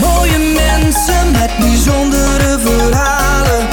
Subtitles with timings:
[0.00, 3.66] Mooie mensen met bijzondere verhalen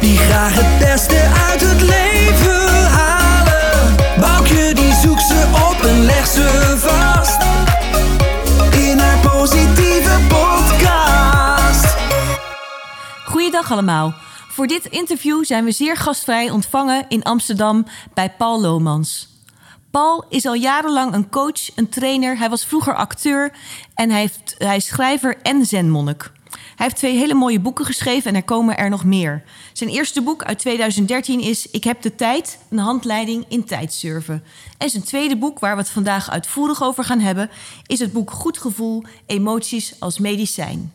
[0.00, 1.20] Die graag het beste
[1.50, 7.42] uit het leven halen Boukje die zoekt ze op en legt ze vast
[8.76, 11.96] In haar positieve podcast
[13.24, 14.14] Goeiedag allemaal.
[14.54, 19.28] Voor dit interview zijn we zeer gastvrij ontvangen in Amsterdam bij Paul Lomans.
[19.90, 22.38] Paul is al jarenlang een coach, een trainer.
[22.38, 23.52] Hij was vroeger acteur
[23.94, 26.32] en hij, heeft, hij is schrijver en zenmonnik.
[26.50, 29.42] Hij heeft twee hele mooie boeken geschreven en er komen er nog meer.
[29.72, 34.44] Zijn eerste boek uit 2013 is Ik heb de tijd, een handleiding in tijdsurfen.
[34.78, 37.50] En zijn tweede boek, waar we het vandaag uitvoerig over gaan hebben,
[37.86, 40.92] is het boek Goed Gevoel, Emoties als Medicijn.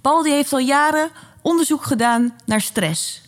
[0.00, 1.10] Paul die heeft al jaren
[1.44, 3.22] onderzoek gedaan naar stress.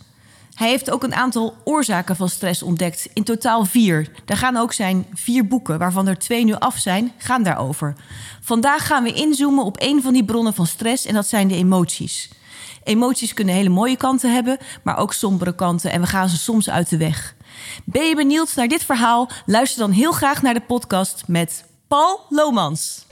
[0.54, 4.10] Hij heeft ook een aantal oorzaken van stress ontdekt, in totaal vier.
[4.24, 7.94] Daar gaan ook zijn vier boeken, waarvan er twee nu af zijn, gaan daarover.
[8.40, 11.54] Vandaag gaan we inzoomen op een van die bronnen van stress en dat zijn de
[11.54, 12.30] emoties.
[12.84, 16.70] Emoties kunnen hele mooie kanten hebben, maar ook sombere kanten en we gaan ze soms
[16.70, 17.34] uit de weg.
[17.84, 19.30] Ben je benieuwd naar dit verhaal?
[19.46, 23.06] Luister dan heel graag naar de podcast met Paul Lomans.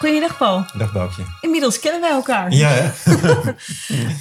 [0.00, 0.64] Goedendag Paul.
[0.76, 1.22] Dag Boukje.
[1.40, 2.52] Inmiddels kennen wij elkaar.
[2.52, 2.90] Ja, hè?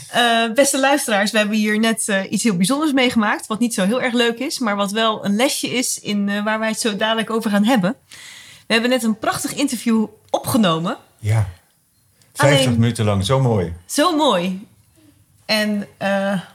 [0.10, 3.48] Eh, beste luisteraars, we hebben hier net eh, iets heel bijzonders meegemaakt.
[3.48, 6.44] Wat niet zo heel erg leuk is, maar wat wel een lesje is in eh,
[6.44, 7.96] waar wij het zo dadelijk over gaan hebben.
[8.68, 10.98] We hebben net een prachtig interview opgenomen.
[11.20, 11.50] ja.
[12.34, 13.74] 50 Alleen- minuten lang, zo mooi.
[13.86, 14.68] Zo mooi.
[15.46, 15.88] En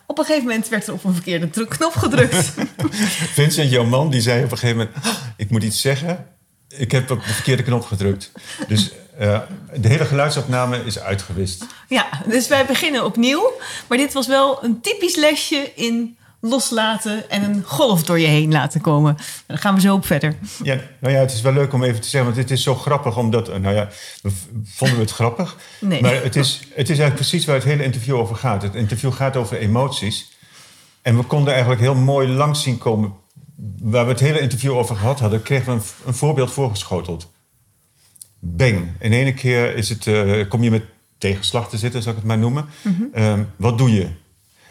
[0.07, 2.53] op een gegeven moment werd er op een verkeerde knop gedrukt.
[3.39, 5.07] Vincent, jouw man, die zei op een gegeven moment...
[5.07, 6.27] "Ah, ik moet iets zeggen.
[6.69, 8.33] Ik heb op de verkeerde knop gedrukt.
[8.69, 9.41] Dus eh,
[9.75, 11.67] de hele geluidsopname is uitgewist.
[11.89, 13.53] ja, dus wij beginnen opnieuw.
[13.87, 18.53] Maar dit was wel een typisch lesje in loslaten en een golf door je heen
[18.53, 19.17] laten komen.
[19.47, 20.37] Dan gaan we zo op verder.
[20.63, 22.75] Ja, nou ja, het is wel leuk om even te zeggen, want dit is zo
[22.75, 23.89] grappig, omdat, nou ja,
[24.23, 24.31] we
[24.65, 25.57] vonden we het grappig.
[25.81, 26.03] Nee.
[26.03, 28.63] Maar het is, het is eigenlijk precies waar het hele interview over gaat.
[28.63, 30.33] Het interview gaat over emoties.
[31.03, 33.13] En we konden eigenlijk heel mooi langs zien komen
[33.83, 37.33] waar we het hele interview over gehad hadden, kregen we een, een voorbeeld voorgeschoteld.
[38.47, 38.89] Bang.
[38.99, 40.83] In ene keer is het, eh, kom je met
[41.19, 42.67] tegenslag te zitten, zal ik het maar noemen.
[43.13, 44.09] Ehm, wat doe je?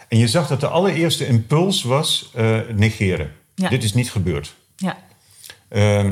[0.08, 3.32] En je zag dat de allereerste impuls was eh, negeren.
[3.56, 3.70] Ja.
[3.70, 4.56] Dit is niet gebeurd.
[4.76, 4.98] Ja,
[5.70, 6.12] Ehm,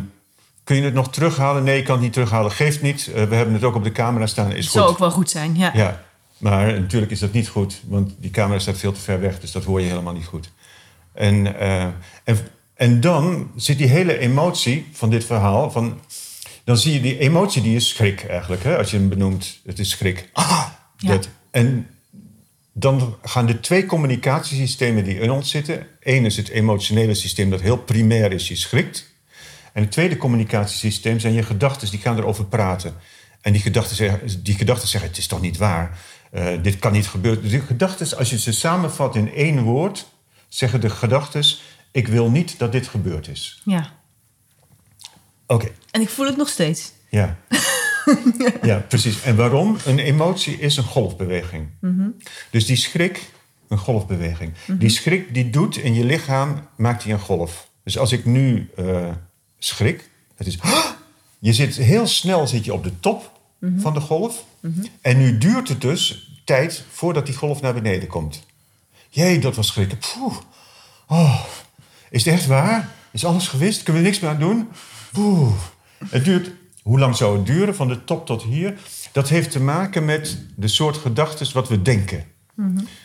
[0.63, 1.63] kun je het nog terughalen?
[1.63, 2.51] Nee, ik kan het niet terughalen.
[2.51, 3.07] Geeft niet.
[3.07, 4.51] Eh, we hebben het ook op de camera staan.
[4.51, 5.55] Is het zou ook wel goed zijn.
[5.55, 5.71] Ja.
[5.73, 6.03] Ja,
[6.38, 7.81] maar natuurlijk is dat niet goed.
[7.88, 9.39] Want die camera staat veel te ver weg.
[9.39, 10.51] Dus dat hoor je helemaal niet goed.
[11.13, 11.59] En,
[12.23, 12.38] en,
[12.73, 15.71] en dan zit die hele emotie van dit verhaal...
[15.71, 16.00] Van,
[16.63, 18.63] dan zie je die emotie, die is schrik eigenlijk.
[18.63, 18.77] Hè?
[18.77, 20.29] Als je hem benoemt, het is schrik.
[20.33, 20.66] Ah,
[20.97, 21.19] Ja.
[21.51, 21.88] En
[22.73, 25.88] dan gaan de twee communicatiesystemen die in ons zitten.
[26.00, 29.09] Eén is het emotionele systeem dat heel primair is, je schrikt.
[29.73, 32.94] En het tweede communicatiesysteem zijn je gedachten, die gaan erover praten.
[33.41, 36.00] En die gedachten zeggen, die gedachten zeggen het is toch niet waar?
[36.31, 37.50] Eh, dit kan niet gebeuren.
[37.50, 40.07] Die gedachten, als je ze samenvat in één woord,
[40.47, 41.44] zeggen de gedachten...
[41.91, 43.61] ik wil niet dat dit gebeurd is.
[43.66, 44.00] ja.
[45.51, 46.91] Oké, En ik voel het nog steeds.
[47.09, 47.38] ja.
[48.62, 49.22] ja, precies.
[49.22, 49.78] En waarom?
[49.85, 51.67] Een emotie is een golfbeweging.
[52.50, 53.29] Dus die schrik,
[53.67, 54.53] een golfbeweging.
[54.67, 57.69] Die schrik die doet in je lichaam, maakt die een golf.
[57.84, 59.09] Dus als ik nu eh,
[59.59, 60.57] schrik, het is...
[61.39, 63.31] Je zit heel snel zit je op de top
[63.78, 64.45] van de golf.
[65.01, 68.44] En nu duurt het dus tijd voordat die golf naar beneden komt.
[69.09, 69.97] Jee, dat was schrikken.
[69.97, 70.35] Poeh.
[71.07, 71.44] Oh,
[72.09, 72.89] is het echt waar?
[73.12, 73.83] Is alles gewist?
[73.83, 74.69] Kunnen we niks meer aan doen?
[76.09, 76.51] Het duurt,
[76.83, 78.79] hoe lang zou het duren van de top tot hier?
[79.11, 82.25] Dat heeft te maken met de soort gedachten wat we denken.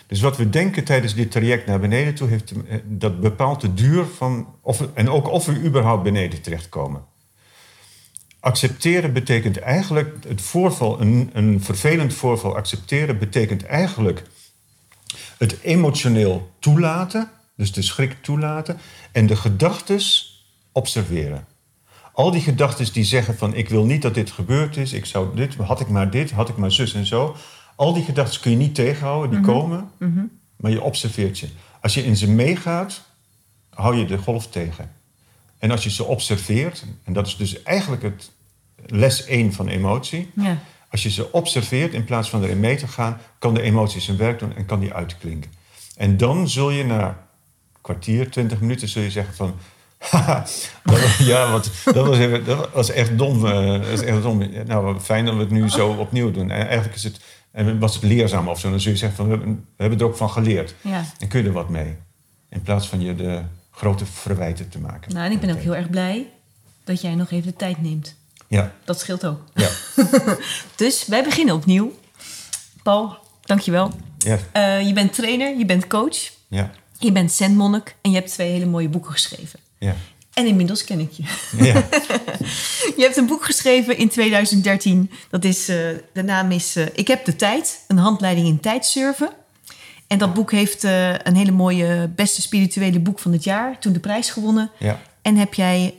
[0.07, 3.73] Dus wat we denken tijdens dit traject naar beneden toe, heeft, eh, dat bepaalt de
[3.73, 4.55] duur van.
[4.61, 7.05] Of, en ook of we überhaupt beneden terechtkomen.
[8.39, 14.23] Accepteren betekent eigenlijk het voorval, een, een vervelend voorval accepteren, betekent eigenlijk
[15.37, 18.77] het emotioneel toelaten, dus de schrik toelaten,
[19.11, 20.35] en de gedachtes
[20.71, 21.47] observeren.
[22.17, 25.35] Al die gedachten die zeggen van ik wil niet dat dit gebeurd is, ik zou
[25.35, 27.35] dit, had ik maar dit, had ik maar zus en zo.
[27.75, 29.91] Al die gedachten kun je niet tegenhouden, die komen,
[30.55, 31.47] maar je observeert je.
[31.81, 33.01] Als je in ze meegaat,
[33.69, 34.91] hou je de golf tegen.
[35.57, 38.31] En als je ze observeert, en dat is dus eigenlijk het
[38.85, 40.31] les 1 van emotie.
[40.35, 40.57] Ja.
[40.89, 44.17] Als je ze observeert in plaats van erin mee te gaan, kan de emotie zijn
[44.17, 45.51] werk doen en kan die uitklinken.
[45.95, 47.15] En dan zul je na een
[47.81, 49.55] kwartier, twintig minuten, zul je zeggen van.
[50.83, 53.45] Was- ja, wat, dat, was even, dat was echt dom.
[53.45, 54.49] eh, dat is echt dom.
[54.65, 56.51] Nou, fijn dat we het nu zo opnieuw doen.
[56.51, 57.19] En eigenlijk is het
[57.51, 58.69] En was het leerzaam of zo?
[58.69, 60.75] Dan zul je zeggen van, we hebben, we hebben er ook van geleerd.
[60.81, 61.03] Ja.
[61.19, 61.95] En kun je er wat mee.
[62.49, 65.13] In plaats van je de grote verwijten te maken.
[65.13, 66.29] Nou, en ik ben ook heel erg blij
[66.83, 68.15] dat jij nog even de tijd neemt.
[68.47, 69.41] Ja, Dat scheelt ook.
[69.53, 69.69] ja,
[70.75, 71.91] Dus wij beginnen opnieuw.
[72.83, 73.91] Paul, dankjewel.
[74.17, 76.17] ja, Eh je bent trainer, je bent coach,
[76.47, 79.59] ja, je bent zendmonnik en je hebt twee hele mooie boeken geschreven.
[79.79, 79.95] Ja.
[80.33, 81.23] En inmiddels ken ik je.
[81.65, 81.73] ja.
[82.97, 85.11] Je hebt een boek geschreven in 2013.
[85.29, 85.77] Dat is, eh,
[86.13, 89.29] de naam is eh, Ik heb de tijd, een handleiding in tijdsurfen.
[90.07, 93.79] En dat boek heeft eh, een hele mooie beste spirituele boek van het jaar.
[93.79, 94.71] Toen de prijs gewonnen.
[94.79, 94.99] ja.
[95.21, 95.95] En heb jij,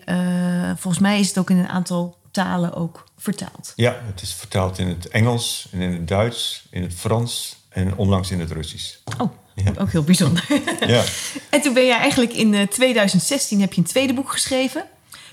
[0.76, 3.72] volgens mij is het ook in een aantal talen ook vertaald.
[3.76, 7.96] Ja, het is vertaald in het Engels, en in het Duits, in het Frans en
[7.96, 8.96] onlangs in het Russisch.
[9.18, 9.32] Oh,
[9.64, 9.72] Ja.
[9.78, 10.44] ook heel bijzonder.
[10.86, 11.04] Ja,
[11.50, 14.84] en toen ben jij eigenlijk in eh, 2016 heb je een tweede boek geschreven.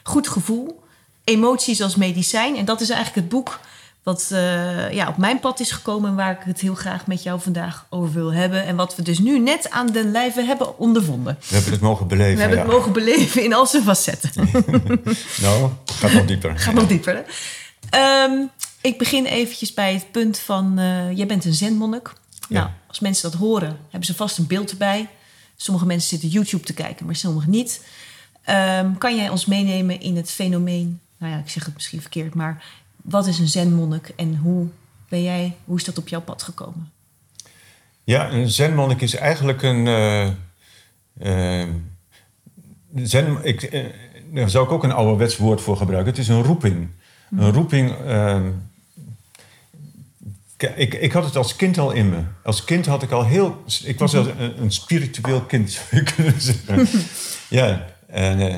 [0.04, 0.83] Goed gevoel,
[1.24, 2.57] emoties als medicijn.
[2.57, 3.60] En dat is eigenlijk het boek
[4.06, 6.10] wat eh, ja, op mijn pad is gekomen...
[6.10, 8.66] en waar ik het heel graag met jou vandaag over wil hebben.
[8.66, 11.38] En wat we dus nu net aan de lijve hebben ondervonden.
[11.48, 12.33] we hebben het mogen beleven.
[12.36, 12.63] We hebben ja.
[12.63, 14.31] het mogen beleven in al zijn facetten.
[15.42, 16.57] Nou, gaat nog dieper.
[16.60, 17.22] Gaat nog dieper, hè?
[17.89, 18.31] Ehm,
[18.81, 20.77] ik begin eventjes bij het punt van...
[20.77, 22.13] eh, jij bent een zenmonnik.
[22.50, 22.60] Ja.
[22.60, 25.09] Nou, als mensen dat horen, hebben ze vast een beeld erbij.
[25.56, 27.86] Sommige mensen zitten YouTube te kijken, maar sommige niet.
[28.44, 31.00] Ehm, kan jij ons meenemen in het fenomeen...
[31.18, 32.63] Nou ja, ik zeg het misschien verkeerd, maar...
[33.01, 34.68] Wat is een zenmonnik en hoe
[35.09, 35.56] ben jij...
[35.65, 36.92] Hoe is dat op jouw pad gekomen?
[38.03, 39.88] Ja, een zenmonnik is eigenlijk een...
[39.88, 40.27] eh,
[41.18, 41.69] eh,
[42.95, 43.86] zen, ik, eh,
[44.33, 46.12] daar zou ik ook een ouderwets woord voor gebruiken.
[46.12, 46.89] Het is een roeping.
[47.31, 47.95] Een roeping...
[50.57, 52.19] ik, ik had het als kind al in me.
[52.43, 53.63] Als kind had ik al heel...
[53.83, 56.87] Ik was al een, een spiritueel kind, zou je kunnen zeggen.
[57.49, 58.55] ja, en eh,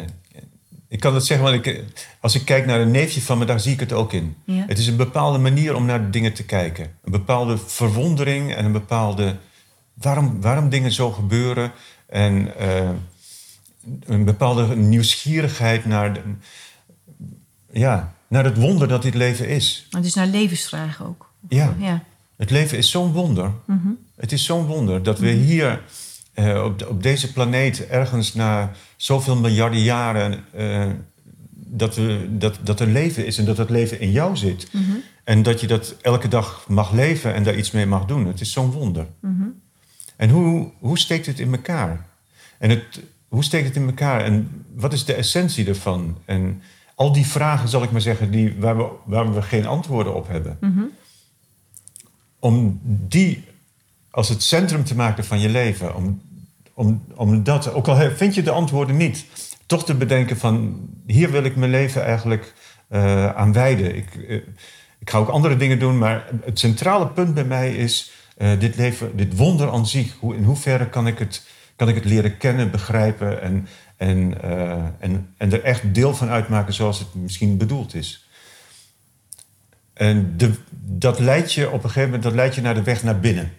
[0.88, 1.84] ik kan het zeggen, want ik,
[2.20, 4.36] als ik kijk naar een neefje van me, daar zie ik het ook in.
[4.44, 4.64] Ja.
[4.68, 6.86] Het is een bepaalde manier om naar dingen te kijken.
[7.04, 9.36] Een bepaalde verwondering en een bepaalde...
[9.94, 11.72] Waarom, waarom dingen zo gebeuren.
[12.08, 12.90] En eh,
[14.06, 16.22] een bepaalde nieuwsgierigheid naar, de,
[17.72, 19.88] ja, naar het wonder dat dit leven is.
[19.90, 21.27] Het is naar levensvragen ook.
[21.50, 21.76] Ja.
[21.78, 22.04] ja.
[22.38, 23.52] Het leven is zo'n wonder.
[24.16, 25.82] Het is zo'n wonder dat we hier
[26.34, 30.44] eh, op, de- op deze planeet ergens na zoveel miljarden jaren.
[30.54, 30.86] eh,
[31.70, 34.68] dat, we, dat, dat er leven is en dat het leven in jou zit.
[35.24, 38.28] En dat je dat elke dag mag leven en daar iets mee mag doen.
[38.28, 39.06] Het is zo'n wonder.
[40.16, 42.06] En hoe, hoe steekt het in elkaar?
[42.58, 44.22] En het, hoe steekt het in elkaar?
[44.24, 46.18] En wat is de essentie ervan?
[46.26, 46.62] En
[46.96, 50.28] al die vragen, zal ik maar zeggen, die, waar, we, waar we geen antwoorden op
[50.28, 50.58] hebben
[52.40, 53.44] om die
[54.12, 55.96] als het centrum te maken van je leven.
[55.96, 56.22] Om,
[56.74, 59.26] om, om dat, ook al vind je de antwoorden niet,
[59.66, 62.54] toch te bedenken van hier wil ik mijn leven eigenlijk
[62.88, 63.96] eh, aan wijden.
[63.96, 64.36] Ik, eh,
[65.00, 68.76] ik ga ook andere dingen doen, maar het centrale punt bij mij is eh, dit
[68.76, 70.16] leven, dit wonder aan zich.
[70.20, 73.68] Hoe, in hoeverre kan ik het, kan ik het leren kennen, begrijpen en,
[73.98, 74.42] en,
[75.00, 78.27] en, en er echt deel van uitmaken zoals het misschien bedoeld is.
[79.98, 83.04] En de, dat leidt je op een gegeven moment dat leidt je naar de weg
[83.04, 83.52] naar binnen.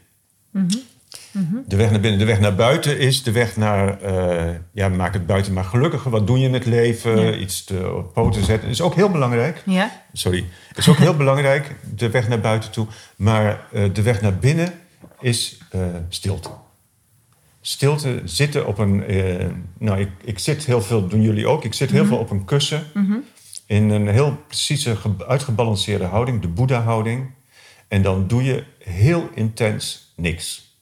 [1.67, 2.19] De weg naar binnen.
[2.19, 4.01] De weg naar buiten is de weg naar...
[4.01, 6.11] eh, ja, maak het buiten maar gelukkiger.
[6.11, 7.21] Wat doe je in het leven?
[7.21, 7.37] Ja.
[7.37, 8.69] Iets te, op poten zetten.
[8.69, 9.63] is ook heel belangrijk.
[9.67, 10.03] Ja?
[10.13, 10.45] Sorry.
[10.75, 12.87] is ook heel belangrijk, de weg naar buiten toe.
[13.17, 14.73] Maar eh, de weg naar binnen
[15.21, 16.51] is eh, stilte.
[17.61, 19.05] Stilte, zitten op een...
[19.79, 21.65] nou, ik, ik zit heel veel, doen jullie ook.
[21.65, 22.83] Ik zit heel veel op een kussen.
[23.69, 26.41] In een heel precieze, ge- uitgebalanceerde houding.
[26.41, 27.31] De Boeddha-houding.
[27.89, 30.77] En dan doe je heel intens niks.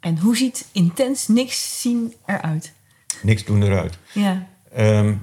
[0.00, 2.72] En hoe ziet intens niks zien eruit?
[3.22, 3.98] Niks doen eruit.
[4.12, 4.48] Ja.
[4.72, 5.14] Ehm,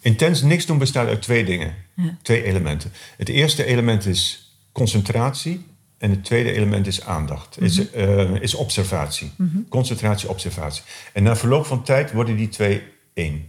[0.00, 1.74] intens niks doen bestaat uit twee dingen.
[1.94, 2.16] Ja.
[2.22, 2.92] Twee elementen.
[3.16, 5.66] Het eerste element is concentratie.
[5.98, 7.60] En het tweede element is aandacht.
[7.60, 9.30] Is, eh, is observatie.
[9.68, 10.82] Concentratie, observatie.
[11.12, 12.82] En na verloop van tijd worden die twee
[13.14, 13.48] één.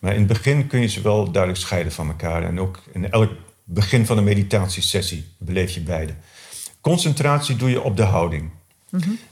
[0.00, 2.42] Maar in het begin kun je ze wel duidelijk scheiden van elkaar.
[2.42, 3.30] En ook in elk
[3.64, 6.12] begin van een meditatiesessie beleef je beide.
[6.80, 8.50] Concentratie doe je op de houding.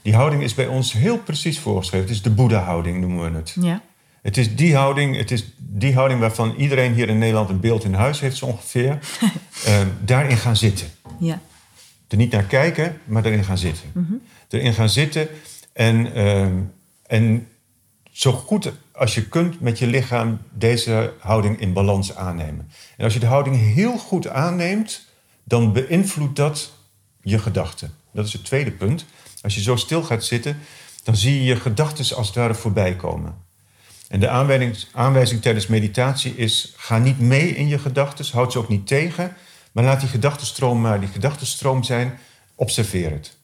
[0.01, 2.07] Die houding is bij ons heel precies voorgeschreven.
[2.07, 3.55] Het is de Boeddha-houding, noemen we het.
[3.61, 3.81] Ja.
[4.21, 7.83] Het is die houding, het is die houding waarvan iedereen hier in Nederland een beeld
[7.83, 8.99] in huis heeft, zo ongeveer.
[9.65, 10.87] Eh, daarin gaan zitten.
[11.19, 11.41] Ja.
[12.07, 13.93] Er niet naar kijken, maar erin gaan zitten.
[14.49, 15.27] Erin gaan zitten
[15.73, 16.53] en, ehm,
[17.07, 17.47] en
[18.11, 22.71] zo goed als je kunt met je lichaam deze houding in balans aannemen.
[22.97, 25.05] En als je de houding heel goed aanneemt,
[25.43, 26.71] dan beïnvloedt dat
[27.21, 27.93] je gedachten.
[28.13, 29.05] Dat is het tweede punt.
[29.41, 30.57] Als je zo stil gaat zitten,
[31.03, 33.35] dan zie je je gedachten als het ware voorbij komen.
[34.07, 34.29] En de
[34.93, 39.35] aanwijzing, tijdens meditatie is: ga niet mee in je gedachten, houd ze ook niet tegen,
[39.71, 42.19] maar laat die gedachtenstroom maar die gedachtenstroom zijn
[42.55, 43.37] Observeer het.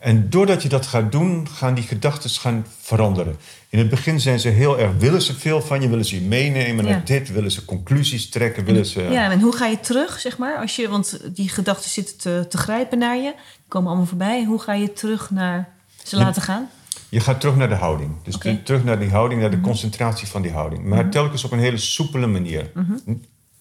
[0.00, 3.36] En doordat je dat gaat doen, gaan die gedachten gaan veranderen.
[3.68, 6.20] In het begin zijn ze heel erg, willen ze veel van je, willen ze je
[6.26, 6.90] meenemen Ja.
[6.90, 9.02] naar dit, willen ze conclusies trekken, willen ze...
[9.02, 10.56] Ja, en hoe ga je terug, zeg maar?
[10.58, 14.44] Als je, want die gedachten zitten te, te grijpen naar je, die komen allemaal voorbij.
[14.44, 15.68] Hoe ga je terug naar
[16.04, 16.68] ze Je- laten gaan?
[17.08, 18.10] Je gaat terug naar de houding.
[18.22, 18.34] Dus.
[18.38, 18.42] Mhm.
[18.42, 20.84] te- terug naar die houding, naar de concentratie van die houding.
[20.84, 22.70] Maar telkens op een hele soepele manier.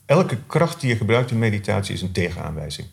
[0.06, 2.88] Elke kracht die je gebruikt in meditatie is een tegenaanwijzing.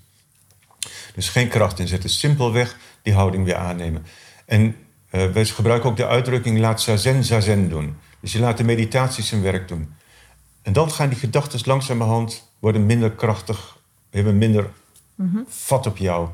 [1.14, 2.11] Dus geen kracht inzetten.
[2.11, 4.06] Simpelweg die houding weer aannemen.
[4.47, 4.76] En
[5.11, 7.97] eh wij gebruiken ook de uitdrukking laat zazen zazen doen.
[8.21, 9.94] Dus je laat de meditatie zijn werk doen.
[10.62, 13.78] En dan gaan die gedachten langzamerhand worden minder krachtig,
[14.11, 14.71] hebben minder
[15.49, 16.28] vat op jou.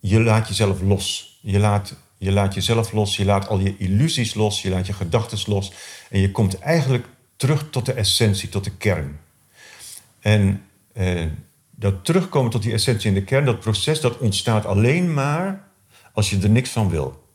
[0.00, 1.38] Je laat jezelf los.
[1.40, 4.92] Je laat, je laat jezelf los, je laat al je illusies los, je laat je
[4.92, 5.72] gedachten los.
[6.10, 9.20] En je komt eigenlijk terug tot de essentie, tot de kern.
[10.20, 11.24] En eh,
[11.78, 15.68] dat terugkomen tot die essentie in de kern, dat proces, dat ontstaat alleen maar
[16.12, 17.26] als je er niks van wil.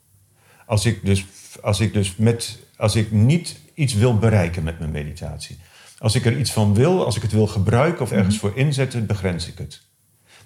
[0.66, 1.26] Als ik dus,
[1.62, 5.58] als ik dus met, als ik niet iets wil bereiken met mijn meditatie.
[5.98, 9.06] Als ik er iets van wil, als ik het wil gebruiken of ergens voor inzetten,
[9.06, 9.82] begrens ik het.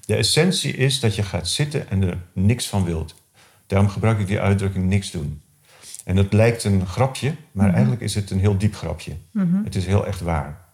[0.06, 3.16] De essentie is dat je gaat zitten en er niks van wilt.
[3.68, 5.42] Daarom gebruik ik die uitdrukking niks doen.
[6.04, 9.16] En dat lijkt een grapje, maar eigenlijk is het een heel diep grapje.
[9.64, 10.67] Het is heel echt waar.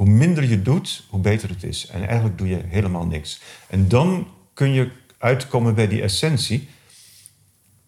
[0.00, 1.86] Hoe minder je doet, hoe beter het is.
[1.86, 3.40] En eigenlijk doe je helemaal niks.
[3.68, 6.68] En dan kun je uitkomen bij die essentie.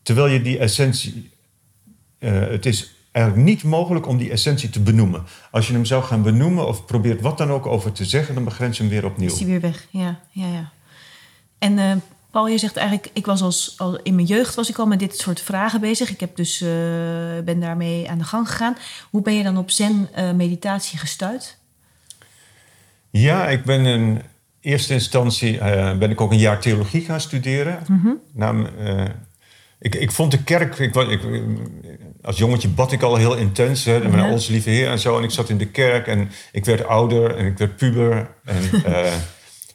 [0.02, 1.30] Terwijl je die essentie.
[2.18, 5.24] eh, het is eigenlijk niet mogelijk om die essentie te benoemen.
[5.50, 8.44] Als je hem zou gaan benoemen of probeert wat dan ook over te zeggen, dan
[8.44, 9.28] begrens je hem weer opnieuw.
[9.28, 9.86] Is die weer weg?
[9.90, 10.72] Ja, ja, ja.
[11.58, 11.96] En eh,
[12.30, 14.98] Paul, je zegt eigenlijk, ik was als, al in mijn jeugd was ik al met
[14.98, 16.10] dit soort vragen bezig.
[16.10, 16.68] Ik heb dus, eh,
[17.44, 18.76] ben daarmee aan de gang gegaan.
[19.10, 21.60] Hoe ben je dan op zen-meditatie gestuurd?
[23.12, 24.22] Ja, ik ben in
[24.60, 27.78] eerste instantie eh, ben ik ook een jaar theologie gaan studeren.
[28.32, 29.04] Nou, eh,
[29.78, 31.20] ik, ik vond de kerk, ik, ik,
[32.22, 34.30] als jongetje bad ik al heel intens, hè, naar Ja.
[34.32, 35.18] onze lieve Heer en zo.
[35.18, 38.30] En ik zat in de kerk en ik werd ouder en ik werd puber.
[38.44, 39.12] En, eh,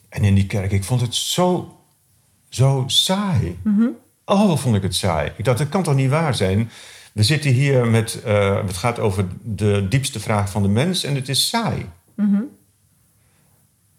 [0.08, 1.76] en in die kerk, ik vond het zo,
[2.48, 3.58] zo saai.
[4.24, 5.32] Oh, wat vond ik het saai.
[5.36, 6.70] Ik dacht, dat kan toch niet waar zijn?
[7.12, 11.14] We zitten hier met, eh, het gaat over de diepste vraag van de mens en
[11.14, 11.86] het is saai.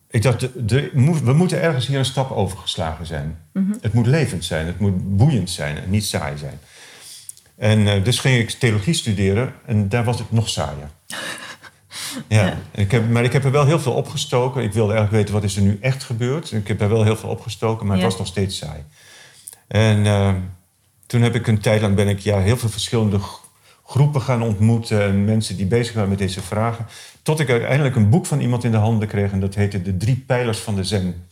[0.10, 0.39] Ik dacht,
[0.70, 0.89] de,
[1.24, 3.38] we moeten ergens hier een stap overgeslagen zijn.
[3.82, 6.60] Het moet levend zijn, het moet boeiend zijn en niet saai zijn.
[7.56, 10.89] En eh, dus ging ik theologie studeren en daar was het nog saaier.
[12.28, 14.63] Ja, Ik heb, maar ik heb er wel heel veel opgestoken.
[14.63, 16.51] Ik wilde eigenlijk weten wat is er nu echt gebeurd.
[16.51, 18.01] Ik heb er wel heel veel opgestoken, maar Ja.
[18.01, 18.84] het was nog steeds saai.
[19.68, 20.34] En eh,
[21.06, 23.20] toen heb ik een tijd lang ben ik ja, heel veel verschillende
[23.89, 26.86] groepen gaan ontmoeten en mensen die bezig waren met deze vragen.
[27.22, 29.98] Tot ik uiteindelijk een boek van iemand in de handen kreeg en dat heette De
[29.98, 31.27] Drie Pijlers van de Zen.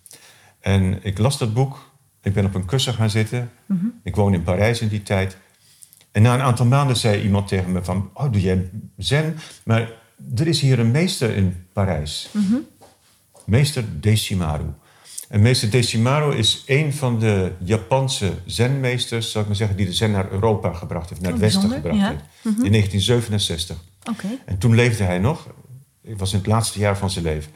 [0.59, 1.91] En ik las dat boek.
[2.21, 3.51] Ik ben op een kussen gaan zitten.
[4.03, 5.37] Ik woonde in Parijs in die tijd.
[6.11, 8.09] En na een aantal maanden zei iemand tegen me van...
[8.13, 9.35] Oh, doe jij zen?
[9.63, 9.91] Maar
[10.35, 12.29] er is hier een meester in Parijs.
[13.45, 14.73] Meester Decimaru.
[15.27, 19.31] En meester Decimaru is een van de Japanse zenmeesters...
[19.31, 21.21] zal ik maar zeggen, die de zen naar Europa gebracht heeft.
[21.21, 22.21] Naar Oh, het westen bijzonder, gebracht ja.
[22.43, 22.65] heeft.
[22.65, 23.77] In 1967.
[24.09, 24.27] Oké.
[24.45, 25.47] En toen leefde hij nog.
[26.01, 27.51] Ik was in het laatste jaar van zijn leven.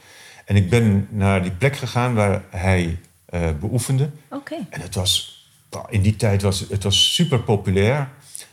[0.45, 4.09] En ik ben naar die plek gegaan waar hij eh, beoefende.
[4.29, 4.55] Oké.
[4.69, 5.45] En het was,
[5.89, 8.09] in die tijd was het was super populair.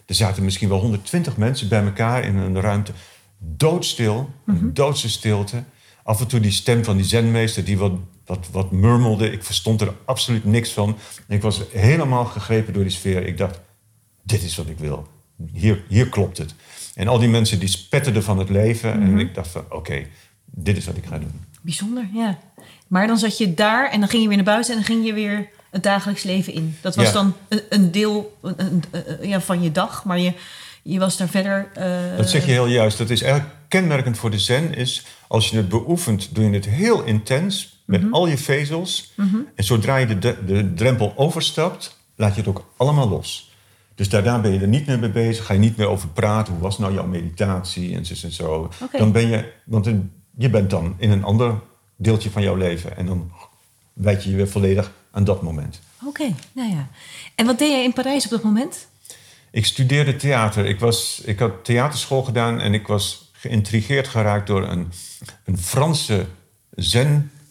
[0.06, 2.92] Er zaten misschien wel 120 mensen bij elkaar in een ruimte.
[3.38, 5.62] Doodstil, een doodse stilte.
[6.02, 7.92] Af en toe die stem van die zenmeester die wat,
[8.28, 9.30] wat, wat murmelde.
[9.32, 10.97] Ik verstond er absoluut niks van.
[11.28, 13.26] Ik was helemaal gegrepen door die sfeer.
[13.26, 13.61] Ik dacht,
[14.23, 15.06] dit is wat ik wil.
[15.52, 16.54] Hier, hier klopt het.
[16.94, 18.92] En al die mensen die spetterden van het leven.
[18.92, 20.06] En ik dacht van, oké,
[20.44, 21.40] dit is wat ik ga doen.
[21.62, 22.38] Bijzonder, ja.
[22.87, 25.06] Maar dan zat je daar en dan ging je weer naar buiten en dan ging
[25.06, 26.76] je weer het dagelijks leven in.
[26.80, 27.12] Dat was Ja.
[27.12, 30.32] dan een, een deel een- een- een- ja, van je dag, maar je,
[30.82, 31.68] je was daar verder.
[31.75, 32.99] eh, Dat zeg je heel juist.
[32.99, 34.75] Dat is eigenlijk kenmerkend voor de zen.
[34.75, 39.12] Is als je het beoefent, doe je het heel intens met al je vezels.
[39.54, 43.52] En zodra je de, de, drempel overstapt, laat je het ook allemaal los.
[43.95, 45.47] Dus daarna ben je er niet meer mee bezig.
[45.47, 46.52] Ga je niet meer over praten.
[46.52, 47.95] Hoe was nou jouw meditatie?
[47.95, 48.71] En zo en zo.
[48.83, 48.99] Oké.
[48.99, 51.54] Dan ben je, want een- je bent dan in een ander
[51.97, 52.97] deeltje van jouw leven.
[52.97, 53.33] En dan
[53.92, 55.80] wijd je je weer volledig aan dat moment.
[56.04, 56.88] Oké, nou ja.
[57.35, 58.88] En wat deed jij in Parijs op dat moment?
[59.50, 60.66] Ik studeerde theater.
[60.66, 64.92] Ik, was, ik had theaterschool gedaan en ik was geïntrigeerd geraakt door een,
[65.45, 66.26] een Franse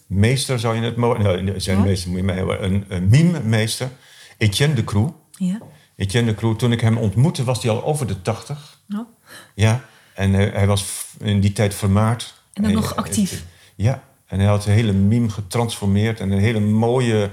[0.08, 1.44] zenmeester, zou je het mogen...
[1.44, 2.64] Nee, zenmeester moet je mij hebben.
[2.64, 3.90] Een, een mime-meester,
[4.38, 5.12] Etienne de Croux.
[5.30, 5.60] Ja.
[5.96, 8.80] Etienne de Croux, toen ik hem ontmoette, was hij al over de tachtig.
[8.94, 9.08] Oh.
[9.54, 9.84] Ja,
[10.14, 12.34] en hij, hij was in die tijd vermaard.
[12.52, 13.44] En dan nog actief.
[13.74, 17.30] Ja, en hij had een hele mime getransformeerd en een hele mooie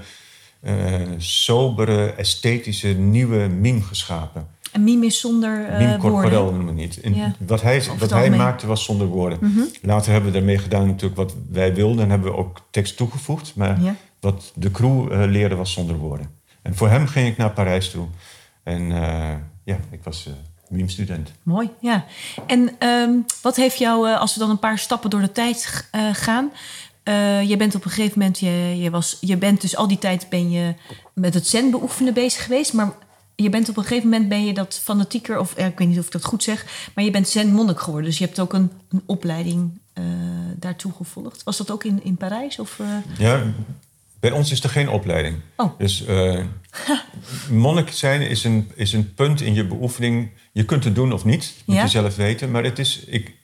[0.60, 4.48] eh, sobere, esthetische, nieuwe meme geschapen.
[4.76, 5.98] En mime is zonder uh, meme woorden.
[6.00, 6.98] corporel noemen we niet.
[7.02, 7.32] Ja.
[7.46, 9.38] Wat hij, wat het hij maakte was zonder woorden.
[9.40, 9.60] Mhm.
[9.82, 12.04] Later hebben we daarmee gedaan natuurlijk wat wij wilden.
[12.04, 13.52] En hebben we ook tekst toegevoegd.
[13.54, 13.94] Maar Ja.
[14.20, 16.30] wat de crew eh, leerde was zonder woorden.
[16.62, 18.06] En voor hem ging ik naar Parijs toe.
[18.62, 20.32] En eh, ja, ik was eh
[20.68, 21.32] meme-student.
[21.42, 22.04] Mooi, ja.
[22.46, 23.10] En ehm,
[23.42, 26.50] wat heeft jou, eh, als we dan een paar stappen door de tijd eh, gaan...
[27.02, 29.98] eh, je bent op een gegeven moment, je, je, was, je bent dus al die
[29.98, 30.74] tijd ben je
[31.14, 32.92] met het zen beoefenen bezig geweest, maar
[33.36, 35.98] je bent op een gegeven moment ben je dat fanatieker, of eh, ik weet niet
[35.98, 38.08] of ik dat goed zeg, maar je bent zen monnik geworden.
[38.10, 40.04] Dus je hebt ook een, een opleiding eh,
[40.56, 41.42] daartoe gevolgd.
[41.42, 42.58] Was dat ook in, in Parijs?
[42.58, 42.86] Of, eh?
[43.18, 43.42] Ja,
[44.20, 45.36] bij ons is er geen opleiding.
[45.56, 45.78] Oh.
[45.78, 46.44] Dus eh
[47.50, 50.30] monnik zijn is een, is een punt in je beoefening.
[50.52, 51.82] Je kunt het doen of niet, moet Ja.
[51.82, 52.50] je zelf weten.
[52.50, 53.34] Maar het is, ik,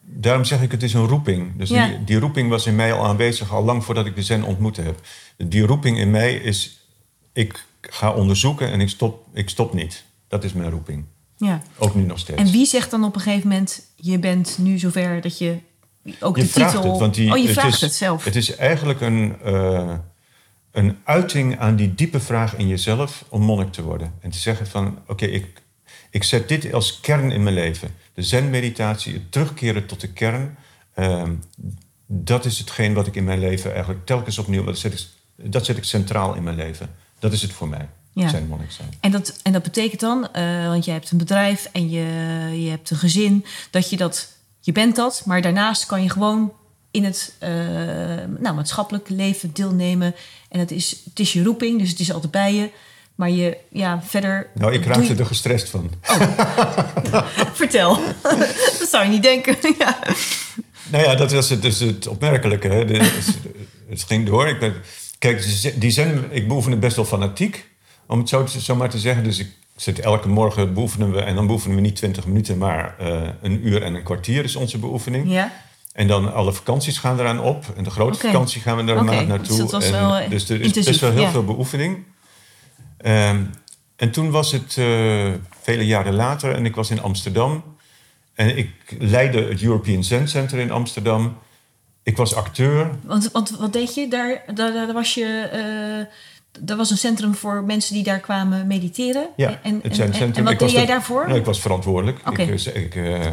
[0.00, 1.56] daarom zeg ik, het is een roeping.
[1.56, 1.86] Dus Ja.
[1.88, 4.76] die, die roeping was in mij al aanwezig, al lang voordat ik de zen ontmoet
[4.76, 5.00] heb.
[5.36, 6.86] Die roeping in mij is,
[7.32, 10.04] ik ga onderzoeken en ik stop, ik stop niet.
[10.28, 11.04] Dat is mijn roeping.
[11.36, 11.62] ja.
[11.78, 12.40] Ook nu nog steeds.
[12.40, 15.58] En wie zegt dan op een gegeven moment, je bent nu zover dat je
[16.20, 16.90] ook Je de vraagt titel...
[16.90, 18.24] het, want die, oh, je het vraagt is, het zelf.
[18.24, 19.94] Het is eigenlijk een, eh,
[20.70, 24.12] een uiting aan die diepe vraag in jezelf om monnik te worden.
[24.20, 25.62] En te zeggen van, oké, ik,
[26.10, 27.94] ik zet dit als kern in mijn leven.
[28.14, 30.56] De zen-meditatie, het terugkeren tot de kern.
[30.94, 31.34] ehm,
[32.06, 34.64] dat is hetgeen wat ik in mijn leven eigenlijk telkens opnieuw...
[34.64, 35.06] Dat zet ik,
[35.50, 36.90] dat zet ik centraal in mijn leven.
[37.22, 38.28] Dat is het voor mij, Ja.
[38.28, 38.88] zijn monnik zijn.
[39.00, 42.04] En dat, en dat betekent dan, eh, want jij hebt een bedrijf en je,
[42.64, 44.28] je hebt een gezin, dat je dat,
[44.60, 46.52] je bent dat, maar daarnaast kan je gewoon
[46.90, 47.50] in het eh,
[48.38, 50.14] nou, maatschappelijk leven deelnemen.
[50.48, 52.70] En het is, het is je roeping, dus het is altijd bij je.
[53.14, 54.46] Maar je, ja, verder.
[54.54, 55.90] Nou, ik raakte je- er gestrest van.
[57.52, 57.98] Vertel.
[58.78, 59.56] dat zou je niet denken.
[59.78, 59.98] ja.
[60.90, 62.68] Nou ja, dat was het, dus het opmerkelijke.
[62.68, 62.84] Hè.
[62.84, 63.38] Het,
[63.88, 64.48] het ging door.
[64.48, 64.74] Ik ben,
[65.22, 67.70] kijk, die zen, ik beoefende best wel fanatiek,
[68.06, 69.24] om het zo, zo maar te zeggen.
[69.24, 72.94] Dus ik zit elke morgen beoefenen we, en dan beoefenen we niet 20 minuten, maar
[72.98, 75.32] eh, een uur en een kwartier is onze beoefening.
[75.32, 75.52] ja.
[75.92, 77.64] En dan alle vakanties gaan eraan op.
[77.76, 79.70] En de grote vakantie gaan we er een Oké, maand naartoe.
[79.70, 81.30] dus en, eh, dus er is best wel heel ja.
[81.30, 82.04] veel beoefening.
[82.96, 83.42] Ehm,
[83.96, 85.30] en toen was het eh,
[85.60, 87.64] vele jaren later en ik was in Amsterdam.
[88.34, 91.36] En ik leidde het European Zen Center in Amsterdam.
[92.02, 92.90] Ik was acteur.
[93.02, 94.08] Want, want wat deed je?
[94.08, 95.48] Daar, daar, daar was je.
[95.52, 96.16] eh
[96.66, 99.28] er was een centrum voor mensen die daar kwamen mediteren.
[99.36, 100.32] Ja, en, het en, Centrum.
[100.34, 101.26] en wat Ik deed jij de- daarvoor?
[101.26, 102.18] Nou, ik was verantwoordelijk.
[102.28, 102.42] Oké.
[102.42, 103.26] Ik, eh, ik eh,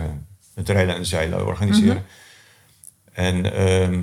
[0.55, 1.95] het rijden en zeilen organiseren.
[1.95, 3.25] Mhm.
[3.25, 4.01] En, ehm,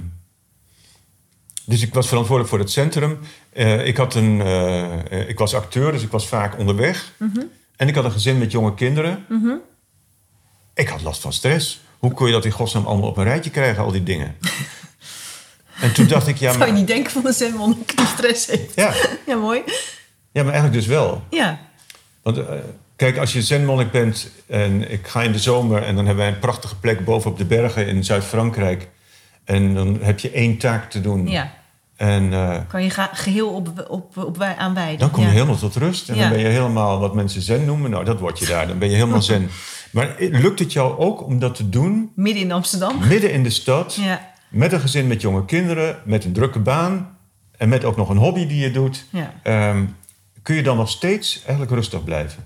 [1.65, 3.19] dus ik was verantwoordelijk voor het centrum.
[3.85, 4.41] Ik, had een,
[5.29, 7.13] ik was acteur, dus ik was vaak onderweg.
[7.17, 7.41] Mhm.
[7.77, 9.25] En ik had een gezin met jonge kinderen.
[10.75, 11.81] Ik had last van stress.
[11.99, 14.37] Hoe kon je dat in godsnaam allemaal op een rijtje krijgen, al die dingen?
[15.81, 18.47] en toen dacht ik, ja, Zou je maar, niet denken van een zenmonnik die stress
[18.47, 18.75] heeft?
[18.75, 18.93] ja,
[19.27, 19.63] Ja, mooi.
[20.33, 21.23] ja, maar eigenlijk dus wel.
[21.31, 21.59] Ja,
[22.23, 22.45] Want eh,
[22.97, 26.33] kijk, als je zenmonnik bent en ik ga in de zomer en dan hebben wij
[26.35, 28.89] een prachtige plek bovenop de bergen in Zuid-Frankrijk.
[29.45, 31.29] En dan heb je één taak te doen.
[31.29, 31.55] ja.
[31.97, 34.99] En eh, Kan je geheel op, op, op, aan wijden.
[34.99, 35.33] dan kom je ja.
[35.33, 36.09] helemaal tot rust.
[36.09, 36.21] En Ja.
[36.21, 37.91] dan ben je helemaal wat mensen zen noemen.
[37.91, 38.67] Nou, dat word je daar.
[38.67, 39.51] Dan ben je helemaal zen.
[39.97, 42.99] Maar lukt het jou ook om dat te doen Midden in Amsterdam.
[43.09, 43.95] midden in de stad?
[43.95, 47.17] Ja, Met een gezin met jonge kinderen, met een drukke baan
[47.57, 49.05] en met ook nog een hobby die je doet.
[49.11, 49.35] ja.
[49.43, 49.85] Ehm,
[50.43, 52.45] kun je dan nog steeds eigenlijk rustig blijven?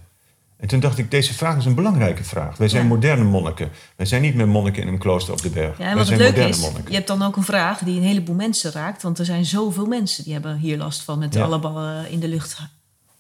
[0.57, 2.57] En toen dacht ik, deze vraag is een belangrijke vraag.
[2.57, 2.89] Wij zijn Ja.
[2.89, 3.71] moderne monniken.
[3.97, 5.79] Wij zijn niet meer monniken in een klooster op de berg.
[5.79, 6.89] ja en Wij wat het zijn moderne is, monniken.
[6.91, 9.03] je hebt dan ook een vraag die een heleboel mensen raakt.
[9.03, 11.43] Want er zijn zoveel mensen die hebben hier last van met Ja.
[11.45, 12.59] alle ballen in de lucht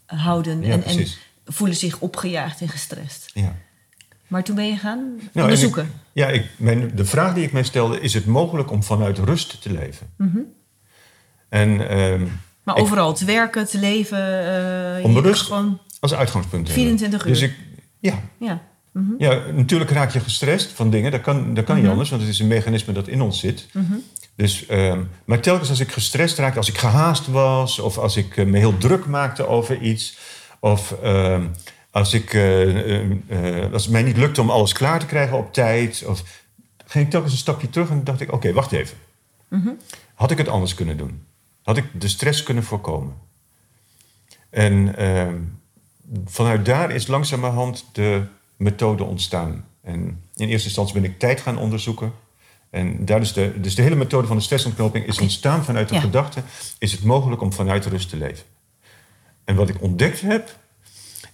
[0.06, 0.62] houden.
[0.62, 1.06] En, en
[1.46, 3.30] voelen zich opgejaagd en gestrest.
[3.34, 3.54] Ja.
[4.30, 5.82] Maar toen ben je gaan Nou, en onderzoeken.
[5.82, 9.18] ik- ja, ik, mijn, de vraag die ik mij stelde, is het mogelijk om vanuit
[9.18, 10.06] rust te leven?
[11.48, 12.26] En ehm,
[12.62, 14.46] maar ik- overal te werken, te leven.
[14.98, 16.66] eh, Om rust- Gewoon, als uitgangspunt.
[16.66, 16.84] hebben.
[16.84, 17.32] 24 uur.
[17.32, 17.54] Dus ik,
[17.98, 18.62] ja, ja.
[19.18, 21.10] Ja, natuurlijk raak je gestrest van dingen.
[21.10, 21.82] Dat kan, dat kan Mhm.
[21.82, 23.66] niet anders, want het is een mechanisme dat in ons zit.
[24.36, 27.78] Dus, ehm, maar telkens als ik gestrest raakte, als ik gehaast was...
[27.78, 30.18] of als ik eh, me heel druk maakte over iets...
[30.60, 31.42] of ehm,
[31.90, 35.36] als, ik, eh, eh, eh, als het mij niet lukte om alles klaar te krijgen
[35.36, 36.04] op tijd...
[36.06, 36.22] Of,
[36.86, 38.32] ging ik telkens een stapje terug en dacht ik...
[38.32, 38.96] oké, wacht even.
[40.14, 41.26] Had ik het anders kunnen doen?
[41.62, 43.14] Had ik de stress kunnen voorkomen?
[44.50, 45.36] En ehm,
[46.24, 48.22] vanuit daar is langzamerhand de
[48.56, 49.64] methode ontstaan.
[49.82, 52.12] En in eerste instantie ben ik tijd gaan onderzoeken.
[52.70, 55.94] En daar is de, dus de hele methode van de stressontknoping is ontstaan vanuit de
[55.94, 56.00] Ja.
[56.00, 56.42] gedachte...
[56.78, 58.44] is het mogelijk om vanuit rust te leven?
[59.44, 60.56] En wat ik ontdekt heb,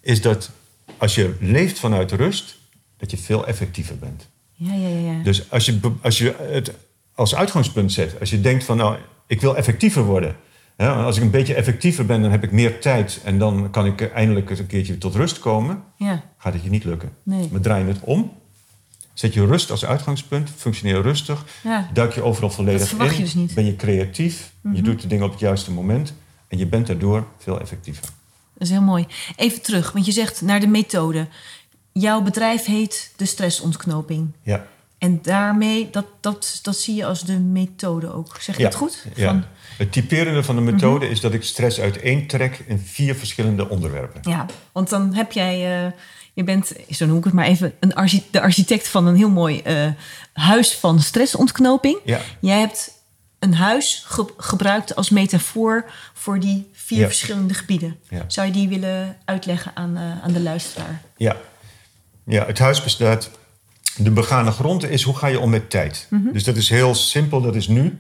[0.07, 0.51] is dat
[0.97, 2.57] als je leeft vanuit rust...
[2.97, 4.27] dat je veel effectiever bent.
[4.53, 5.23] Ja, ja, ja.
[5.23, 6.73] Dus als je, als je het
[7.15, 10.37] als uitgangspunt zet, als je denkt van nou, ik wil effectiever worden,
[10.79, 13.87] Ja, als ik een beetje effectiever ben, dan heb ik meer tijd en dan kan
[13.87, 15.83] ik eindelijk eens een keertje tot rust komen.
[15.97, 16.23] Ja.
[16.39, 17.11] Gaat het je niet lukken.
[17.23, 17.49] Nee.
[17.53, 18.33] Maar draai je het om,
[19.15, 21.91] zet je rust als uitgangspunt, functioneer rustig, Ja.
[21.93, 23.47] duik je overal volledig in, je dus niet.
[23.47, 23.55] Mhm.
[23.55, 26.15] ben je creatief, je doet de dingen op het juiste moment
[26.49, 28.05] en je bent daardoor veel effectiever.
[28.59, 29.07] Dat is heel mooi.
[29.37, 31.27] Even terug, want je zegt naar de methode.
[31.93, 34.33] Jouw bedrijf heet de stressontknoping.
[34.43, 34.67] Ja.
[34.99, 38.37] En daarmee, dat, dat, dat zie je als de methode ook.
[38.41, 39.05] Zeg je Ja, dat goed?
[39.15, 39.27] Ja.
[39.29, 39.45] Van,
[39.79, 41.15] Het typerende van de methode Mhm.
[41.15, 44.21] is dat ik stress uiteentrek in vier verschillende onderwerpen.
[44.31, 45.85] ja, want dan heb jij...
[45.87, 45.93] eh,
[46.35, 49.31] je bent, zo noem ik het maar even, een archi- de architect van een heel
[49.31, 49.87] mooi eh,
[50.33, 51.99] huis van stressontknoping.
[52.05, 52.21] Ja.
[52.41, 52.91] Jij hebt
[53.39, 57.07] een huis ge- gebruikt als metafoor voor die vier Ja.
[57.07, 57.97] verschillende gebieden.
[58.09, 58.25] Ja.
[58.27, 61.03] Zou je die willen uitleggen aan, eh, aan de luisteraar?
[61.17, 61.37] Ja.
[62.25, 63.31] ja, het huis bestaat.
[63.97, 66.07] De begane grond is hoe ga je om met tijd.
[66.11, 66.33] Mhm.
[66.33, 67.99] Dus dat is heel simpel, dat is nu.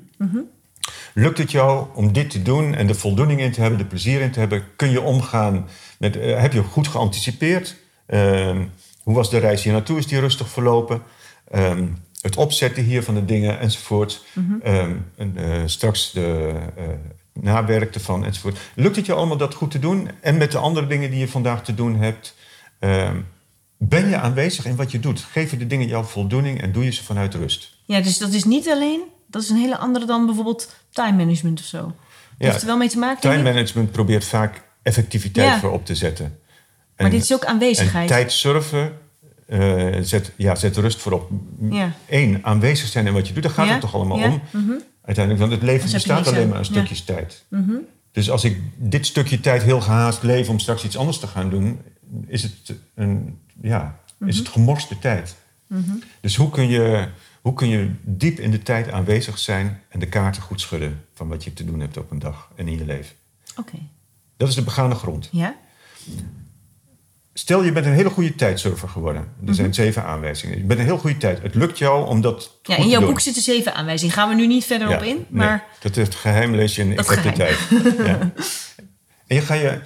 [1.14, 4.20] Lukt het jou om dit te doen en de voldoening in te hebben, de plezier
[4.20, 4.64] in te hebben?
[4.76, 5.68] Kun je omgaan
[5.98, 7.76] met, eh, heb je goed geanticipeerd?
[8.06, 8.64] Ehm,
[9.02, 9.98] hoe was de reis hier naartoe?
[9.98, 11.02] Is die rustig verlopen?
[11.50, 11.86] Ehm,
[12.20, 14.24] het opzetten hier van de dingen enzovoort.
[14.62, 16.54] Ehm, en, eh, straks de
[17.40, 18.58] nawerk ervan enzovoort.
[18.74, 20.10] Lukt het je allemaal dat goed te doen?
[20.20, 22.34] En met de andere dingen die je vandaag te doen hebt...
[22.78, 23.16] ehm,
[23.78, 25.20] ben je aanwezig in wat je doet?
[25.20, 27.76] Geven de dingen jouw voldoening en doe je ze vanuit rust?
[27.84, 29.00] Ja, dus dat is niet alleen...
[29.26, 31.94] Dat is een hele andere dan bijvoorbeeld time management of zo.
[32.38, 33.20] Ja, Heeft er wel mee te maken?
[33.20, 35.58] Time management probeert vaak effectiviteit Ja.
[35.58, 36.38] voorop te zetten.
[36.96, 38.10] Maar dit is ook aanwezigheid.
[38.10, 38.98] En tijd surfen
[39.46, 41.30] eh, zet, ja, zet rust voorop.
[41.70, 41.92] Ja.
[42.08, 43.42] Eén, aanwezig zijn in wat je doet.
[43.42, 44.42] Daar gaat het toch allemaal om?
[45.06, 46.48] Uiteindelijk, want het leven je bestaat alleen aan.
[46.48, 46.62] maar Ja.
[46.64, 46.72] Mhm.
[46.72, 47.44] stukjes tijd.
[48.12, 51.50] Dus als ik dit stukje tijd heel gehaast leef om straks iets anders te gaan
[51.50, 51.80] doen,
[52.26, 54.28] is het, een, ja, Mhm.
[54.28, 55.36] is het gemorste tijd.
[56.20, 57.08] Dus hoe kun, je,
[57.40, 61.28] hoe kun je diep in de tijd aanwezig zijn en de kaarten goed schudden van
[61.28, 63.14] wat je te doen hebt op een dag en in je leven?
[63.56, 63.78] Oké.
[64.36, 65.28] Dat is de begane grond.
[65.32, 65.54] Ja?
[67.38, 69.28] Stel, je bent een hele goede tijdsurfer geworden.
[69.46, 70.58] Er zijn zeven aanwijzingen.
[70.58, 71.42] Je bent een heel goede tijd.
[71.42, 72.72] Het lukt jou om dat Mhm.
[72.72, 74.14] Ja, in jouw boek zitten zeven aanwijzingen.
[74.14, 75.14] Gaan we nu niet verder op in.
[75.16, 77.58] nee, Maar dat is het geheim, lees je in de tijd.
[77.98, 78.18] Ja.
[79.26, 79.80] En je ga je,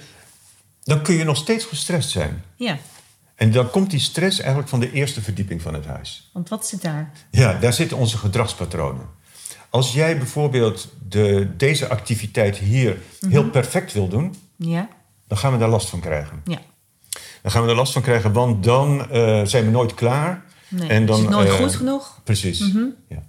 [0.83, 2.43] dan kun je nog steeds gestrest zijn.
[2.55, 2.77] ja,
[3.35, 6.29] En dan komt die stress eigenlijk van de eerste verdieping van het huis.
[6.33, 7.11] want wat zit daar?
[7.31, 9.05] Ja, daar zitten onze gedragspatronen.
[9.69, 13.31] Als jij bijvoorbeeld de, deze activiteit hier Mhm.
[13.31, 14.87] heel perfect wil doen, Ja,
[15.27, 16.41] dan gaan we daar last van krijgen.
[16.45, 16.59] ja.
[17.41, 20.43] Dan gaan we er last van krijgen, want dan eh, zijn we nooit klaar.
[20.67, 22.19] Nee, en dan, is het nooit eh, goed genoeg?
[22.23, 22.59] Precies.
[23.09, 23.23] Ja.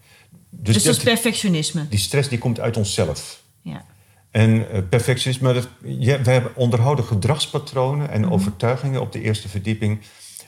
[0.50, 1.88] Dus, Dus dat is perfectionisme.
[1.88, 3.42] die stress die komt uit onszelf.
[3.62, 3.84] Ja.
[4.30, 8.32] En eh, perfectionisme, dat, ja, we hebben onderhouden gedragspatronen en Mhm.
[8.32, 10.00] overtuigingen op de eerste verdieping,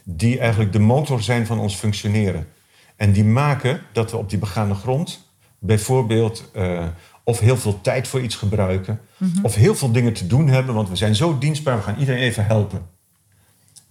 [0.05, 2.47] die eigenlijk de motor zijn van ons functioneren.
[2.97, 6.51] En die maken dat we op die begane grond bijvoorbeeld
[7.25, 9.45] of heel veel tijd voor iets gebruiken, Mhm.
[9.45, 12.21] of heel veel dingen te doen hebben, want we zijn zo dienstbaar, we gaan iedereen
[12.23, 12.87] even helpen.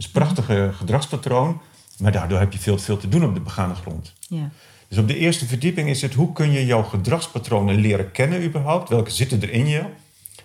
[0.08, 1.62] Prachtige gedragspatroon,
[1.98, 4.14] maar daardoor heb je veel, veel te doen op de begane grond.
[4.28, 4.50] ja.
[4.88, 8.90] Dus op de eerste verdieping is het hoe kun je jouw gedragspatronen leren kennen überhaupt?
[8.90, 9.84] Welke zitten er in je?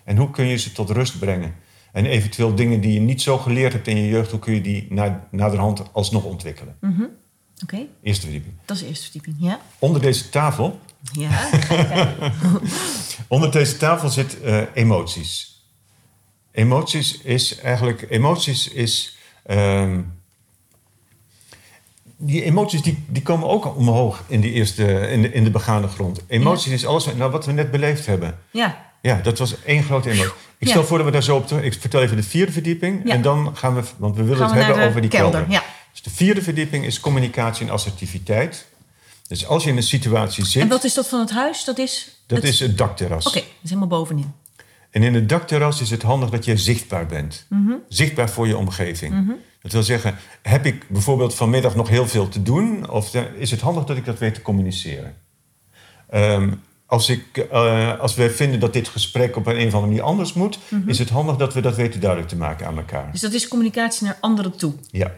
[0.04, 1.54] En hoe kun je ze tot rust brengen?
[1.92, 4.60] En eventueel dingen die je niet zo geleerd hebt in je jeugd, hoe kun je
[4.60, 6.76] die na, naderhand alsnog ontwikkelen?
[7.62, 8.54] Oké, Eerste verdieping.
[8.64, 9.36] dat is de eerste verdieping.
[9.38, 10.78] Ja, Onder deze tafel,
[11.12, 11.48] ja.
[13.28, 15.62] onder deze tafel zit eh, emoties.
[16.52, 19.16] Emoties is eigenlijk, emoties is,
[19.48, 20.00] ehm,
[22.16, 25.88] die emoties die, die komen ook omhoog in, die eerste, in, de, in de begane
[25.88, 26.20] grond.
[26.26, 28.38] Emoties is alles nou, wat we net beleefd hebben.
[28.50, 28.86] ja.
[29.02, 30.30] Ja, dat was één grote emotie.
[30.58, 30.72] Ik Ja.
[30.72, 31.62] stel voor dat we daar zo op terug...
[31.64, 33.00] Ik vertel even de vierde verdieping.
[33.04, 33.14] Ja.
[33.14, 33.82] En dan gaan we...
[33.96, 35.46] Want we willen Gaan het we hebben over die kelder.
[35.92, 38.66] Dus de vierde verdieping is communicatie en assertiviteit.
[39.28, 40.62] Dus als je in een situatie zit...
[40.62, 41.64] En wat is dat van het huis?
[41.64, 42.20] Dat is...
[42.26, 43.26] dat het- is het dakterras.
[43.26, 44.32] Oké, dat is helemaal bovenin.
[44.98, 47.46] En in het dakterras is het handig dat je zichtbaar bent.
[47.48, 47.72] Mhm.
[47.88, 49.36] Zichtbaar voor je omgeving.
[49.62, 52.90] Dat wil zeggen, heb ik bijvoorbeeld vanmiddag nog heel veel te doen?
[52.90, 55.14] Of eh, is het handig dat ik dat weet te communiceren?
[56.08, 56.50] Ehm,
[56.86, 60.32] als, ik, eh, als wij vinden dat dit gesprek op een, of andere manier anders
[60.32, 60.58] moet...
[60.68, 60.88] Mhm.
[60.88, 63.12] is het handig dat we dat weten duidelijk te maken aan elkaar.
[63.12, 64.74] Dus dat is communicatie naar anderen toe.
[64.90, 65.14] Ja,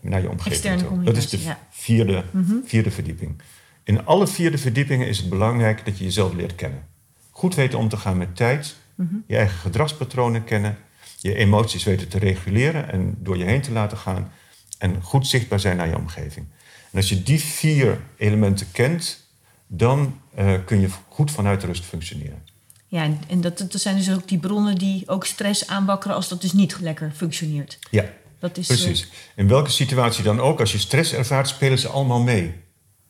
[0.00, 1.02] naar je omgeving Externe toe.
[1.02, 1.66] Dat is de communicatie.
[1.70, 1.70] Mhm.
[1.70, 2.24] vierde,
[2.64, 3.42] vierde verdieping.
[3.84, 6.82] In alle vierde verdiepingen is het belangrijk dat je jezelf leert kennen.
[7.30, 9.16] Goed weten om te gaan met tijd, Mhm.
[9.26, 10.78] je eigen gedragspatronen kennen,
[11.18, 14.32] je emoties weten te reguleren en door je heen te laten gaan
[14.78, 16.46] en goed zichtbaar zijn naar je omgeving.
[16.90, 19.26] En als je die vier elementen kent,
[19.66, 22.42] dan eh, kun je goed vanuit rust functioneren.
[22.86, 26.40] Ja, en, dat, dat zijn dus ook die bronnen die ook stress aanwakkeren als dat
[26.40, 27.78] dus niet lekker functioneert.
[27.90, 28.04] Ja,
[28.38, 29.08] Dat is, eh, precies.
[29.36, 32.54] In welke situatie dan ook, als je stress ervaart, spelen ze allemaal mee.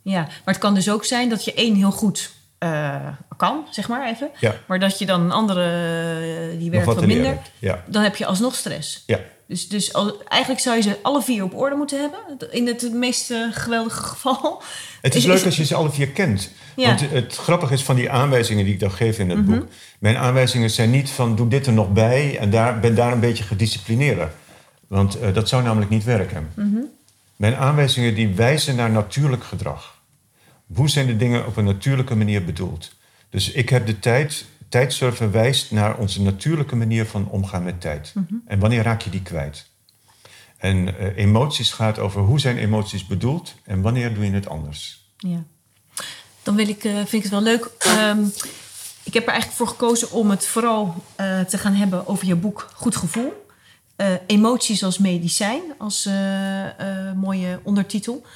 [0.03, 2.31] ja, maar het kan dus ook zijn dat je één heel goed
[2.63, 4.31] eh, kan, zeg maar even.
[4.41, 4.55] Ja.
[4.67, 5.65] Maar dat je dan een andere,
[6.53, 7.39] eh, die werkt wat minder.
[7.59, 7.83] Ja.
[7.87, 9.03] Dan heb je alsnog stress.
[9.07, 9.19] Ja.
[9.47, 12.51] Dus, dus al- eigenlijk zou je ze alle vier op orde moeten hebben.
[12.51, 14.63] In het meest eh, geweldige geval.
[15.01, 16.51] Het is, Is- leuk is- als je ze alle vier kent.
[16.77, 16.87] Ja.
[16.87, 19.51] Want het grappige is van die aanwijzingen die ik dan geef in het Mhm.
[19.59, 19.69] boek.
[19.99, 23.21] Mijn aanwijzingen zijn niet van doe dit er nog bij en daar, ben daar een
[23.21, 24.31] beetje gedisciplineerder.
[24.87, 26.49] Want dat zou namelijk niet werken.
[26.55, 26.77] Mhm.
[27.37, 29.92] Mijn aanwijzingen die wijzen naar natuurlijk gedrag.
[30.75, 32.93] Hoe zijn de dingen op een natuurlijke manier bedoeld?
[33.31, 38.13] Dus ik heb de tijd, tijdsurfen wijst naar onze natuurlijke manier van omgaan met tijd.
[38.15, 38.35] Mhm.
[38.47, 39.71] En wanneer raak je die kwijt?
[40.57, 45.05] En eh, emoties gaat over hoe zijn emoties bedoeld en wanneer doe je het anders.
[45.17, 45.45] Ja.
[46.43, 47.71] Dan wil ik, eh, vind ik het wel leuk.
[47.79, 48.25] Ehm,
[49.03, 52.35] ik heb er eigenlijk voor gekozen om het vooral eh, te gaan hebben over je
[52.35, 53.41] boek Goed Gevoel.
[54.27, 56.09] Emoties als medicijn, als
[57.17, 58.27] mooie ondertitel.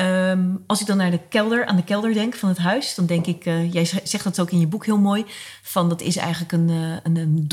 [0.00, 3.06] Ehm, als ik dan naar de kelder, aan de kelder denk van het huis, dan
[3.06, 5.24] denk ik, eh, jij zegt dat ook in je boek heel mooi,
[5.62, 7.46] van dat is eigenlijk een, eh, een,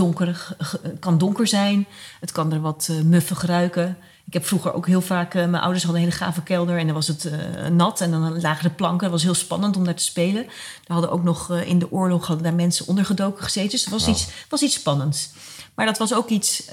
[1.00, 1.88] kan donker zijn,
[2.20, 3.98] het kan er wat eh, muffig ruiken.
[4.26, 6.96] Ik heb vroeger ook heel vaak, mijn ouders hadden een hele gave kelder en dan
[6.96, 7.32] was het
[7.72, 9.04] nat en dan lagen de planken.
[9.04, 10.44] Het was heel spannend om daar te spelen.
[10.44, 14.08] Er hadden ook nog in de oorlog hadden daar mensen ondergedoken gezeten, dus het was,
[14.08, 15.30] iets, was iets spannends.
[15.76, 16.64] Maar dat was ook iets,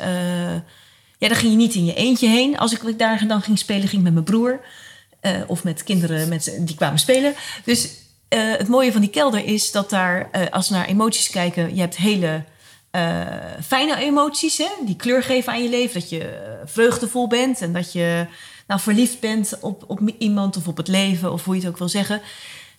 [1.19, 2.59] ja, daar ging je niet in je eentje heen.
[2.59, 4.61] Als ik daar dan ging spelen, ging ik met mijn broer.
[5.25, 7.35] Eh, of met kinderen met, die kwamen spelen.
[7.65, 7.89] Dus
[8.29, 11.75] eh, het mooie van die kelder is dat daar, eh, als we naar emoties kijken,
[11.75, 12.45] je hebt hele
[13.63, 16.01] fijne emoties, hè, die kleur geven aan je leven.
[16.01, 18.27] Dat je vreugdevol bent en dat je
[18.67, 21.79] nou, verliefd bent op, op iemand of op het leven, of hoe je het ook
[21.79, 22.21] wil zeggen.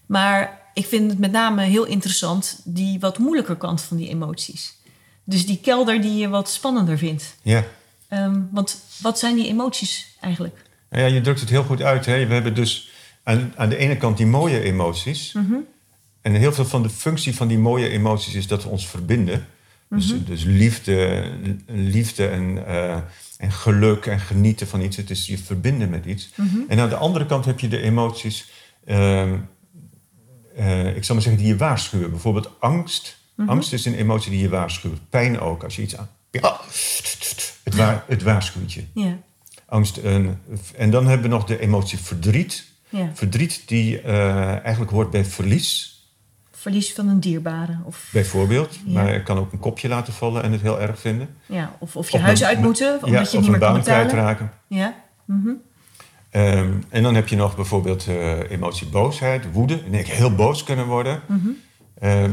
[0.05, 4.73] Maar ik vind het met name heel interessant, die wat moeilijker kant van die emoties.
[5.23, 7.35] Dus die kelder die je wat spannender vindt.
[7.41, 7.63] Ja.
[8.07, 10.64] Ehm, want wat zijn die emoties eigenlijk?
[10.89, 12.05] Nou ja, je drukt het heel goed uit.
[12.05, 12.25] Hè?
[12.27, 12.89] We hebben dus
[13.23, 15.33] aan, aan de ene kant die mooie emoties.
[15.33, 15.53] Mhm.
[16.21, 19.45] En heel veel van de functie van die mooie emoties is dat we ons verbinden.
[19.89, 20.23] Dus, Mhm.
[20.23, 21.29] dus liefde,
[21.67, 22.97] liefde en, eh,
[23.37, 24.97] en geluk en genieten van iets.
[24.97, 26.29] Het is je verbinden met iets.
[26.35, 26.57] Mhm.
[26.67, 28.49] En aan de andere kant heb je de emoties,
[28.85, 29.35] ehm,
[30.55, 32.09] eh, ik zal maar zeggen, die je waarschuwen.
[32.09, 33.17] Bijvoorbeeld angst.
[33.47, 35.09] Angst is een emotie die je waarschuwt.
[35.09, 36.09] Pijn ook, als je iets aan...
[36.31, 36.59] Ja,
[37.63, 38.83] het, wa het waarschuwt je.
[38.93, 39.17] Ja,
[39.65, 40.41] Angst en,
[40.75, 42.65] en dan hebben we nog de emotie verdriet.
[42.89, 43.09] ja.
[43.13, 45.93] Verdriet die eh, eigenlijk hoort bij verlies,
[46.51, 47.77] verlies van een dierbare.
[47.83, 48.79] Of, bijvoorbeeld.
[48.85, 48.93] Ja.
[49.01, 51.29] Maar ik kan ook een kopje laten vallen en het heel erg vinden.
[51.45, 53.79] ja, of, of je Of huis uit moeten, omdat ja, je niet meer kan baan
[53.79, 54.07] betalen.
[54.07, 54.51] kwijtraken.
[54.67, 55.49] Ja, mhm.
[56.29, 59.89] Ehm, en dan heb je nog bijvoorbeeld eh, emotie boosheid, woede.
[59.89, 61.21] Denk ik heel boos kunnen worden.
[61.27, 61.47] Mhm.
[61.99, 62.31] Ehm,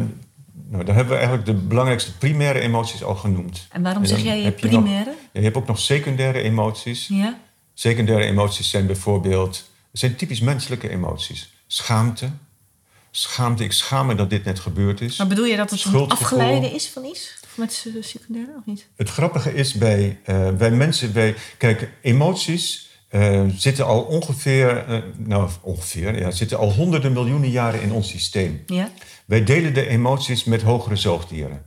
[0.68, 3.66] nou, dan hebben we eigenlijk de belangrijkste primaire emoties al genoemd.
[3.72, 5.14] En waarom En zeg jij primaire?
[5.32, 7.06] Je hebt ook nog secundaire emoties.
[7.08, 7.38] Ja,
[7.74, 9.70] Secundaire emoties zijn bijvoorbeeld...
[9.92, 11.52] zijn typisch menselijke emoties.
[11.66, 12.30] Schaamte.
[13.10, 15.16] Schaamte, ik schaam me dat dit net gebeurd is.
[15.16, 17.40] maar bedoel je dat het een afgeleide is van iets?
[17.44, 18.88] Of met secundaire of niet?
[18.96, 21.12] Het grappige is bij, eh, bij mensen...
[21.12, 24.76] Bij, kijk, emoties eh, zitten al ongeveer...
[24.86, 28.62] eh, nou, ongeveer, ja, zitten al honderden miljoenen jaren in ons systeem.
[28.66, 28.90] Ja,
[29.24, 31.62] Wij delen de emoties met hogere zoogdieren.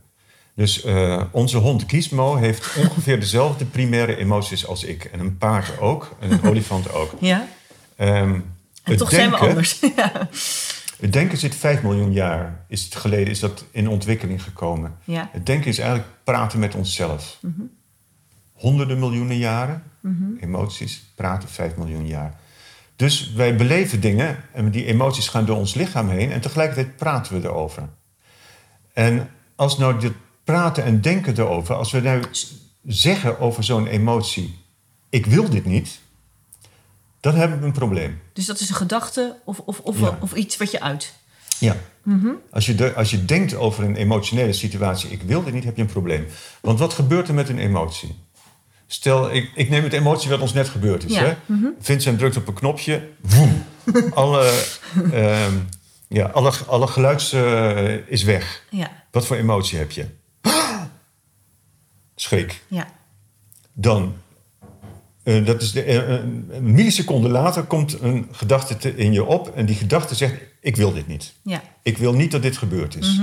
[0.56, 5.04] Dus eh, onze hond Gizmo heeft ongeveer dezelfde primaire emoties als ik.
[5.04, 7.12] En een paard ook, en een olifant ook.
[7.20, 7.46] ja.
[7.96, 8.44] Ehm, En
[8.82, 9.80] het toch zijn we denken- anders.
[9.96, 10.28] ja.
[11.00, 14.96] Het denken zit 5 miljoen jaar is het geleden is dat in ontwikkeling gekomen.
[15.04, 15.28] Ja.
[15.32, 17.38] Het denken is eigenlijk praten met onszelf.
[17.40, 17.60] Mhm.
[18.52, 19.82] Honderden miljoenen jaren,
[20.40, 22.34] emoties, praten 5 miljoen jaar.
[22.96, 27.40] Dus wij beleven dingen en die emoties gaan door ons lichaam heen en tegelijkertijd praten
[27.40, 27.88] we erover.
[28.92, 30.12] En als nou dit
[30.46, 32.22] praten en denken erover, als we nou
[32.86, 34.58] zeggen over zo'n emotie,
[35.10, 35.98] ik wil dit niet,
[37.20, 38.20] dan hebben we een probleem.
[38.32, 40.18] Dus dat is een gedachte of, of, of, Ja.
[40.20, 41.14] of iets wat je uit.
[41.58, 41.76] Ja.
[42.50, 45.76] Als, je de, als je denkt over een emotionele situatie, ik wil dit niet, heb
[45.76, 46.26] je een probleem.
[46.60, 48.18] Want wat gebeurt er met een emotie?
[48.86, 51.12] Stel, ik, ik neem het emotie wat ons net gebeurd is.
[51.14, 51.22] Ja.
[51.46, 51.54] Hè?
[51.80, 53.64] Vincent drukt op een knopje, woem.
[54.14, 54.62] alle,
[55.12, 55.54] ehm,
[56.08, 58.62] ja, alle, alle geluids eh, is weg.
[58.70, 60.06] Ja, Wat voor emotie heb je?
[62.16, 62.62] Schrik.
[62.68, 62.86] ja,
[63.72, 64.14] Dan,
[65.22, 69.48] eh, dat is de, eh, een milliseconde later komt een gedachte te- in je op
[69.54, 71.32] en die gedachte zegt, ik wil dit niet.
[71.42, 71.62] ja.
[71.82, 73.20] Ik wil niet dat dit gebeurd is.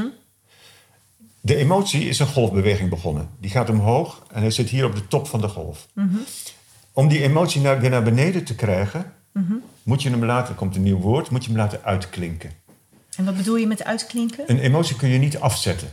[1.42, 3.30] De emotie is een golfbeweging begonnen.
[3.40, 5.88] Die gaat omhoog en hij zit hier op de top van de golf.
[6.94, 9.14] Om die emotie naar, weer naar beneden te krijgen,
[9.84, 12.52] moet je hem laten, komt een nieuw woord, moet je hem laten uitklinken.
[13.18, 14.44] En wat bedoel je met uitklinken?
[14.48, 15.90] Een emotie kun je niet afzetten.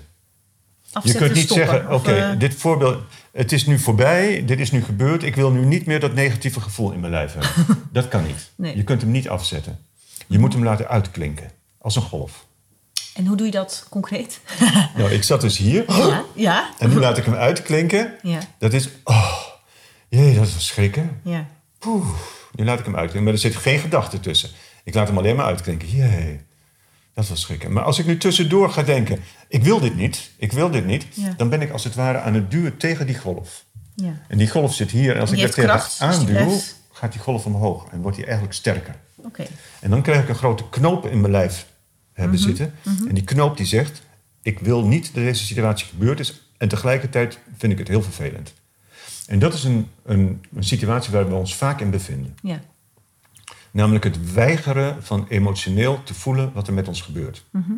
[1.02, 4.70] Je kunt niet stoppen, zeggen, oké, eh, dit voorbeeld, het is nu voorbij, dit is
[4.70, 7.78] nu gebeurd, ik wil nu niet meer dat negatieve gevoel in mijn lijf hebben.
[7.92, 8.50] dat kan niet.
[8.54, 8.76] Nee.
[8.76, 9.78] Je kunt hem niet afzetten.
[10.26, 12.46] Je moet hem laten uitklinken, als een golf.
[13.14, 14.40] En hoe doe je dat concreet?
[14.96, 18.14] Nou, ik zat dus hier ja, ja, en nu laat ik hem uitklinken.
[18.22, 19.36] ja, Dat is, oh,
[20.08, 21.20] jee, dat is schrikken.
[21.24, 21.46] ja.
[21.78, 22.06] Poeh,
[22.52, 24.50] nu laat ik hem uitklinken, maar er zit geen gedachte tussen.
[24.84, 25.88] Ik laat hem alleen maar uitklinken.
[25.88, 26.40] Jee,
[27.14, 27.72] dat was schrikken.
[27.72, 29.18] Maar als ik nu tussendoor ga denken,
[29.48, 31.34] ik wil dit niet, ik wil dit niet, Ja.
[31.36, 33.64] dan ben ik als het ware aan het duwen tegen die golf.
[33.94, 34.12] ja.
[34.28, 36.58] En die golf zit hier en als En ik er tegen dus aanduw,
[36.92, 38.94] gaat die golf omhoog en wordt die eigenlijk sterker.
[39.16, 39.46] Oké.
[39.80, 41.66] En dan krijg ik een grote knoop in mijn lijf
[42.12, 42.74] hebben Mhm, zitten.
[43.08, 44.02] En die knoop die zegt,
[44.42, 46.40] ik wil niet dat deze situatie gebeurd is.
[46.58, 48.52] En tegelijkertijd vind ik het heel vervelend.
[49.26, 52.34] En dat is een, een, een situatie waar we ons vaak in bevinden.
[52.42, 52.60] Ja.
[53.70, 57.44] Namelijk het weigeren van emotioneel te voelen wat er met ons gebeurt.
[57.50, 57.72] Mhm.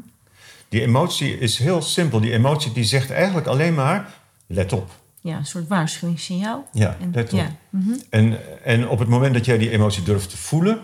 [0.68, 2.20] Die emotie is heel simpel.
[2.20, 4.12] Die emotie die zegt eigenlijk alleen maar,
[4.46, 4.90] let op.
[5.20, 6.68] ja, een soort waarschuwingssignaal.
[6.72, 7.38] Ja, En- let op.
[7.38, 7.56] ja.
[7.70, 7.92] mhm.
[8.10, 10.80] En, en op het moment dat jij die emotie durft te voelen,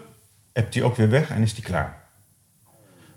[0.53, 2.07] hebt die ook weer weg en is die klaar.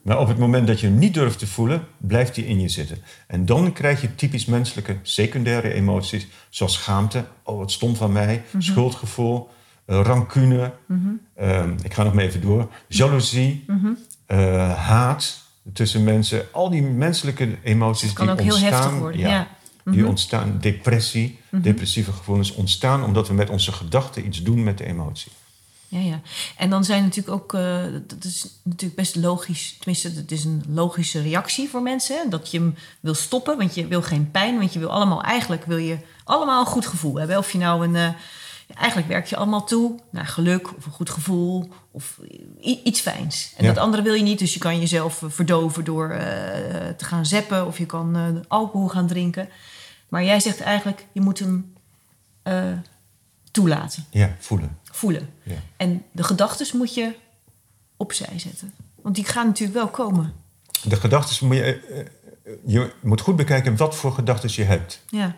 [0.01, 2.69] Maar op het moment dat je hem niet durft te voelen, blijft die in je
[2.69, 2.97] zitten.
[3.27, 8.43] En dan krijg je typisch menselijke secundaire emoties, zoals schaamte, oh wat stom van mij,
[8.57, 9.49] schuldgevoel,
[9.91, 10.73] eh, rancune,
[11.35, 13.65] ehm, ik ga nog maar even door, jaloezie,
[14.25, 15.41] eh, haat
[15.73, 16.45] tussen mensen.
[16.51, 19.47] Al die menselijke emoties die ook heel ontstaan, heftig worden, ja.
[19.85, 24.85] die ontstaan, depressie, depressieve gevoelens ontstaan omdat we met onze gedachten iets doen met de
[24.85, 25.31] emotie.
[25.87, 26.21] Ja, ja.
[26.57, 30.63] En dan zijn natuurlijk ook, eh, dat is natuurlijk best logisch, tenminste, het is een
[30.67, 34.57] logische reactie voor mensen, hè, dat je hem wil stoppen, want je wil geen pijn,
[34.57, 37.37] want je wil allemaal, eigenlijk wil je allemaal een goed gevoel hebben.
[37.37, 38.15] Of je nou een,
[38.73, 42.19] eigenlijk werk je allemaal toe naar geluk of een goed gevoel of
[42.61, 43.53] iets fijns.
[43.57, 43.73] En Ja.
[43.73, 46.19] dat andere wil je niet, dus je kan jezelf eh, verdoven door eh,
[46.97, 49.49] te gaan zeppen of je kan eh, alcohol gaan drinken.
[50.09, 51.73] Maar jij zegt eigenlijk, je moet hem
[53.51, 54.77] toelaten Ja, voelen.
[54.83, 55.29] voelen.
[55.43, 55.55] Ja.
[55.77, 57.15] En de gedachten moet je
[57.97, 58.73] opzij zetten.
[59.01, 60.33] Want die gaan natuurlijk wel komen.
[60.83, 62.07] De gedachten moet je,
[62.65, 65.01] je moet goed bekijken wat voor gedachten je hebt.
[65.09, 65.35] Ja,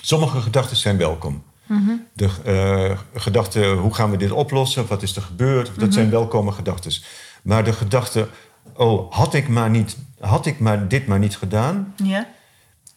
[0.00, 1.42] Sommige gedachten zijn welkom.
[2.12, 4.86] De eh, gedachten, hoe gaan we dit oplossen?
[4.86, 5.70] Wat is er gebeurd?
[5.80, 6.92] Dat zijn welkome gedachten.
[7.42, 8.28] Maar de gedachte,
[8.76, 11.94] oh, had ik, maar niet, had ik maar dit maar niet gedaan,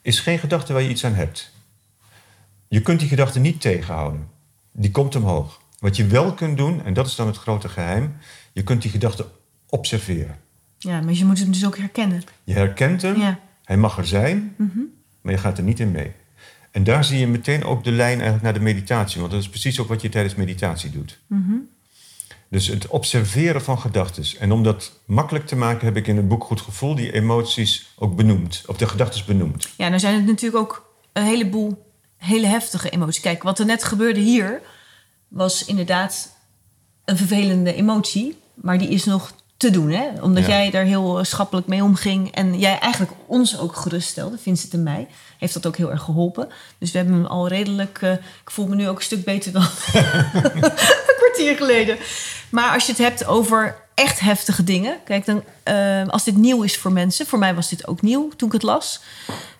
[0.01, 1.51] is geen gedachte waar je iets aan hebt.
[2.67, 4.27] Je kunt die gedachte niet tegenhouden.
[4.71, 5.59] Die komt omhoog.
[5.79, 8.15] Wat je wel kunt doen, en dat is dan het grote geheim,
[8.53, 9.25] je kunt die gedachte
[9.69, 10.37] observeren.
[10.77, 12.23] ja, maar je moet hem dus ook herkennen.
[12.43, 13.39] Je herkent hem, Ja.
[13.63, 14.55] hij mag er zijn,
[15.21, 16.11] maar je gaat er niet in mee.
[16.71, 19.49] En daar zie je meteen ook de lijn eigenlijk naar de meditatie, want dat is
[19.49, 21.19] precies ook wat je tijdens meditatie doet.
[22.49, 24.25] Dus het observeren van gedachten.
[24.39, 27.93] En om dat makkelijk te maken, heb ik in het boek Goed Gevoel die emoties
[27.95, 29.69] ook benoemd, of de gedachten benoemd.
[29.77, 33.21] Ja, nou zijn het natuurlijk ook een heleboel hele heftige emoties.
[33.21, 34.61] Kijk, wat er net gebeurde hier
[35.27, 36.37] was inderdaad
[37.05, 38.39] een vervelende emotie.
[38.53, 40.07] Maar die is nog te doen, hè?
[40.21, 40.49] Omdat Ja.
[40.49, 42.31] jij daar heel eh, schappelijk mee omging.
[42.31, 45.07] En jij eigenlijk ons ook geruststelde, Vincent en mij.
[45.37, 46.47] Heeft dat ook heel erg geholpen.
[46.77, 47.97] Dus we hebben hem al redelijk...
[48.01, 49.61] eh, ik voel me nu ook een stuk beter dan
[50.33, 51.97] een kwartier geleden.
[52.49, 54.97] Maar als je het hebt over echt heftige dingen...
[55.03, 57.25] Kijk, dan, eh, als dit nieuw is voor mensen...
[57.25, 59.01] Voor mij was dit ook nieuw toen ik het las.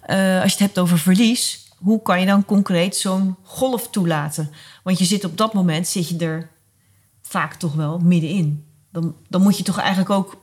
[0.08, 1.60] Als je het hebt over verlies...
[1.78, 4.52] Hoe kan je dan concreet zo'n golf toelaten?
[4.84, 6.50] Want je zit op dat moment, zit je er
[7.22, 8.66] vaak toch wel middenin.
[8.92, 10.42] Dan, dan moet je toch eigenlijk ook,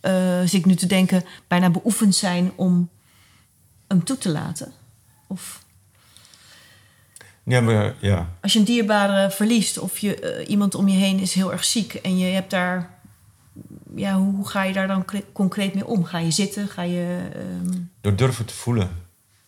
[0.00, 2.88] eh zit ik nu te denken, bijna beoefend zijn om
[3.88, 4.72] hem toe te laten.
[5.26, 5.64] Of
[7.42, 11.18] Ja, maar ja, als je een dierbare verliest of je, eh, iemand om je heen
[11.18, 12.90] is heel erg ziek en je hebt daar,
[13.94, 16.04] ja, hoe, hoe ga je daar dan cre- concreet mee om?
[16.04, 16.68] Ga je zitten?
[16.68, 18.90] Ga je, ehm, door durven te voelen.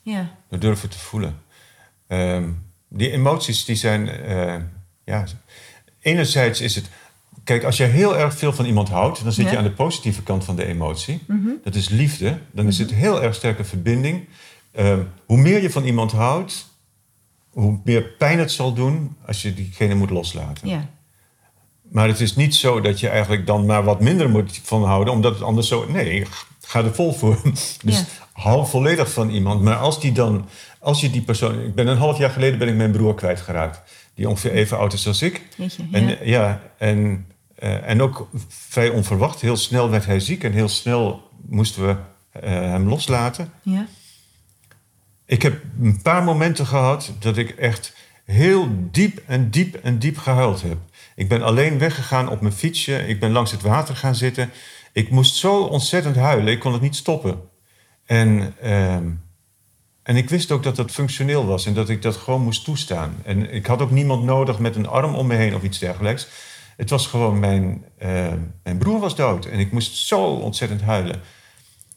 [0.03, 1.41] ja, Door durven te voelen.
[2.07, 2.51] Ehm,
[2.89, 4.57] die emoties die zijn, eh,
[5.05, 5.25] ja,
[6.01, 6.89] enerzijds is het,
[7.45, 10.23] kijk, als je heel erg veel van iemand houdt, dan zit je aan de positieve
[10.23, 11.23] kant van de emotie.
[11.65, 12.39] Dat is liefde.
[12.53, 14.29] Dan is het heel erg sterke verbinding.
[14.73, 16.71] Ehm, hoe meer je van iemand houdt,
[17.51, 20.69] hoe meer pijn het zal doen als je diegene moet loslaten.
[20.69, 20.89] ja,
[21.91, 25.13] Maar het is niet zo dat je eigenlijk dan maar wat minder moet van houden,
[25.15, 25.87] omdat het anders zo.
[25.89, 26.25] Nee,
[26.61, 27.41] ga er vol voor.
[27.85, 28.05] Dus Ja.
[28.33, 29.63] hou volledig van iemand.
[29.63, 30.49] Maar als die dan,
[30.79, 31.61] als je die persoon.
[31.65, 33.81] Ik ben een half jaar geleden ben ik mijn broer kwijtgeraakt,
[34.15, 35.43] die ongeveer even oud is als ik.
[35.57, 36.17] weet je, En ja.
[36.17, 37.27] eh, ja, en,
[37.63, 39.41] eh, en ook vrij onverwacht.
[39.41, 41.97] Heel snel werd hij ziek en heel snel moesten we
[42.41, 43.53] eh, hem loslaten.
[43.63, 43.87] ja.
[45.27, 50.19] Ik heb een paar momenten gehad dat ik echt heel diep en diep en diep
[50.19, 50.77] gehuild heb.
[51.15, 53.07] Ik ben alleen weggegaan op mijn fietsje.
[53.07, 54.51] Ik ben langs het water gaan zitten.
[54.93, 56.53] Ik moest zo ontzettend huilen.
[56.53, 57.41] Ik kon het niet stoppen.
[58.05, 59.11] En, ehm,
[60.03, 63.15] en ik wist ook dat dat functioneel was en dat ik dat gewoon moest toestaan.
[63.25, 66.29] En ik had ook niemand nodig met een arm om me heen of iets dergelijks.
[66.83, 71.21] Het was gewoon mijn, ehm, mijn broer was dood en ik moest zo ontzettend huilen.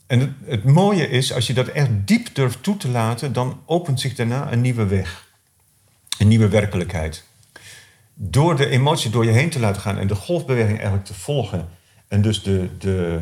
[0.08, 3.62] en het, het mooie is, als je dat echt diep durft toe te laten, dan
[3.66, 5.28] opent zich daarna een nieuwe weg.
[6.18, 7.24] Een nieuwe werkelijkheid.
[8.14, 11.70] Door de emotie door je heen te laten gaan en de golfbeweging eigenlijk te volgen.
[12.08, 13.20] En dus de, de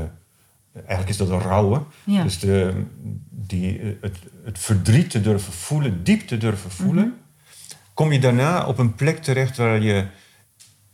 [0.74, 1.86] eigenlijk is dat een rouwen.
[2.04, 2.24] Ja.
[2.24, 2.84] Dus de,
[3.30, 7.18] die, eh, het, het verdriet te durven voelen, diep te durven voelen.
[7.94, 10.06] Kom je daarna op een plek terecht waar je...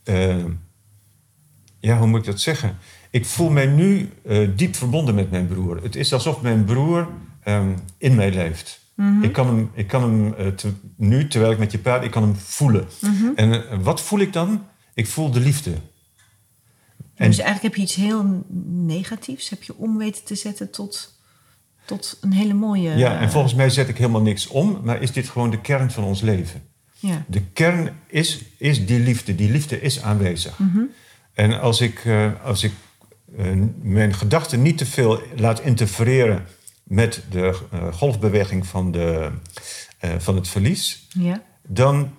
[0.10, 0.46] eh,
[1.80, 2.78] ja, hoe moet ik dat zeggen?
[3.10, 5.84] Ik voel mij nu eh, diep verbonden met mijn broer.
[5.84, 7.08] Het is alsof mijn broer
[7.44, 8.80] ehm, in mij leeft.
[9.22, 12.12] Ik kan hem, ik kan hem eh, te- nu, terwijl ik met je praat, ik
[12.12, 12.88] kan hem voelen.
[13.36, 14.64] En eh, wat voel ik dan?
[14.94, 15.72] Ik voel de liefde.
[17.16, 21.20] En- dus eigenlijk heb je iets heel negatiefs, heb je om weten te zetten tot,
[21.86, 22.90] tot een hele mooie...
[22.98, 25.92] Ja, en volgens mij zet ik helemaal niks om, maar is dit gewoon de kern
[25.92, 26.62] van ons leven?
[27.00, 27.26] Ja.
[27.28, 29.36] De kern is, is die liefde.
[29.36, 30.60] Die liefde is aanwezig.
[31.34, 32.72] En als ik, eh, als ik
[33.38, 36.46] eh, mijn gedachten niet te veel laat interfereren
[36.84, 39.32] met de eh, golfbeweging van, de,
[40.18, 41.42] van het verlies, Ja.
[41.68, 42.12] dan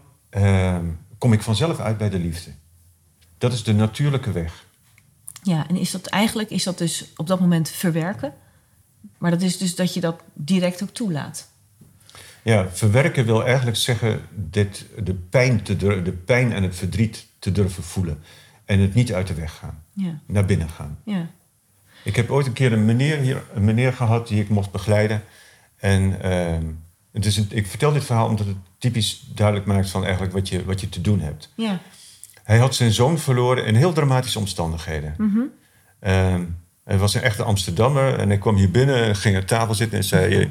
[1.18, 2.50] kom ik vanzelf uit bij de liefde.
[3.38, 4.66] Dat is de natuurlijke weg.
[5.42, 8.34] ja, en is dat eigenlijk is dat dus op dat moment verwerken?
[9.18, 11.49] Maar dat is dus dat je dat direct ook toelaat.
[12.42, 17.52] Ja, verwerken wil eigenlijk zeggen dit, de, pijn te de pijn en het verdriet te
[17.52, 18.22] durven voelen.
[18.64, 19.82] En het niet uit de weg gaan.
[19.94, 20.98] Ja, Naar binnen gaan.
[21.04, 21.30] ja.
[22.04, 25.22] Ik heb ooit een keer een meneer, hier, een meneer gehad die ik mocht begeleiden.
[25.76, 26.64] En ehm,
[27.12, 30.48] het is een, ik vertel dit verhaal omdat het typisch duidelijk maakt van eigenlijk wat
[30.48, 31.52] je, wat je te doen hebt.
[31.56, 31.80] Ja,
[32.42, 35.14] Hij had zijn zoon verloren in heel dramatische omstandigheden.
[36.00, 36.44] Ehm,
[36.84, 39.98] hij was een echte Amsterdammer en hij kwam hier binnen en ging aan tafel zitten
[39.98, 40.50] en zei...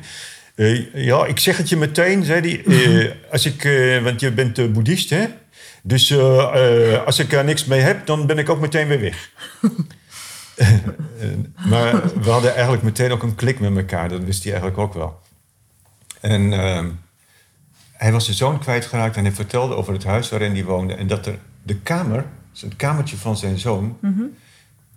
[0.60, 2.64] eh, ja, ik zeg het je meteen, zei hij.
[2.66, 5.26] eh, als ik, eh, want je bent boeddhist, hè?
[5.84, 6.18] Dus
[7.05, 9.30] als ik er niks mee heb, dan ben ik ook meteen weer weg.
[11.70, 14.10] Maar we hadden eigenlijk meteen ook een klik met elkaar.
[14.10, 15.20] Dat wist hij eigenlijk ook wel.
[16.22, 16.89] En ehm,
[17.91, 20.93] hij was zijn zoon kwijtgeraakt en hij vertelde over het huis waarin hij woonde.
[20.93, 22.26] En dat er de kamer,
[22.60, 23.97] het kamertje van zijn zoon,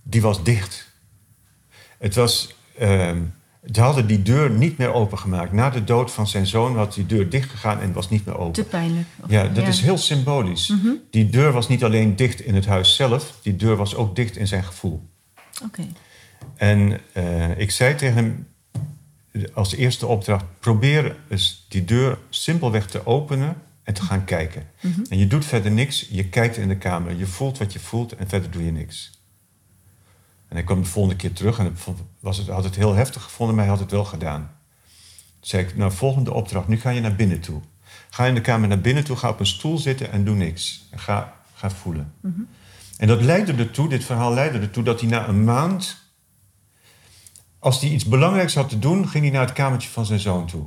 [0.02, 0.88] die was dicht.
[1.98, 3.18] Het was, ehm,
[3.72, 5.52] ze hadden die deur niet meer opengemaakt.
[5.52, 8.52] Na de dood van zijn zoon had die deur dichtgegaan en was niet meer open.
[8.52, 9.06] te pijnlijk.
[9.28, 10.72] Ja, dat is heel symbolisch.
[11.10, 14.36] Die deur was niet alleen dicht in het huis zelf, die deur was ook dicht
[14.36, 15.08] in zijn gevoel.
[15.64, 15.86] Oké.
[16.56, 18.46] En eh, ik zei tegen hem
[19.54, 24.66] als eerste opdracht: probeer eens die deur simpelweg te openen en te gaan kijken.
[25.08, 28.16] En je doet verder niks, je kijkt in de kamer, je voelt wat je voelt
[28.16, 29.21] en verder doe je niks.
[30.52, 31.76] En hij kwam de volgende keer terug en
[32.20, 34.40] was het, had het heel heftig gevonden, maar hij had het wel gedaan.
[34.40, 37.60] Toen zei ik, nou, volgende opdracht, nu ga je naar binnen toe.
[38.10, 40.88] Ga in de kamer naar binnen toe, ga op een stoel zitten en doe niks.
[40.90, 42.12] En ga, ga voelen.
[42.96, 45.96] En dat leidde ertoe, dit verhaal leidde ertoe dat hij na een maand,
[47.58, 50.46] als hij iets belangrijks had te doen, ging hij naar het kamertje van zijn zoon
[50.46, 50.66] toe.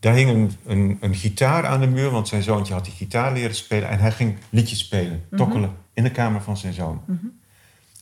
[0.00, 3.32] Daar hing een, een, een gitaar aan de muur, want zijn zoontje had die gitaar
[3.32, 3.88] leren spelen.
[3.88, 7.02] En hij ging liedjes spelen, tokkelen, in de kamer van zijn zoon.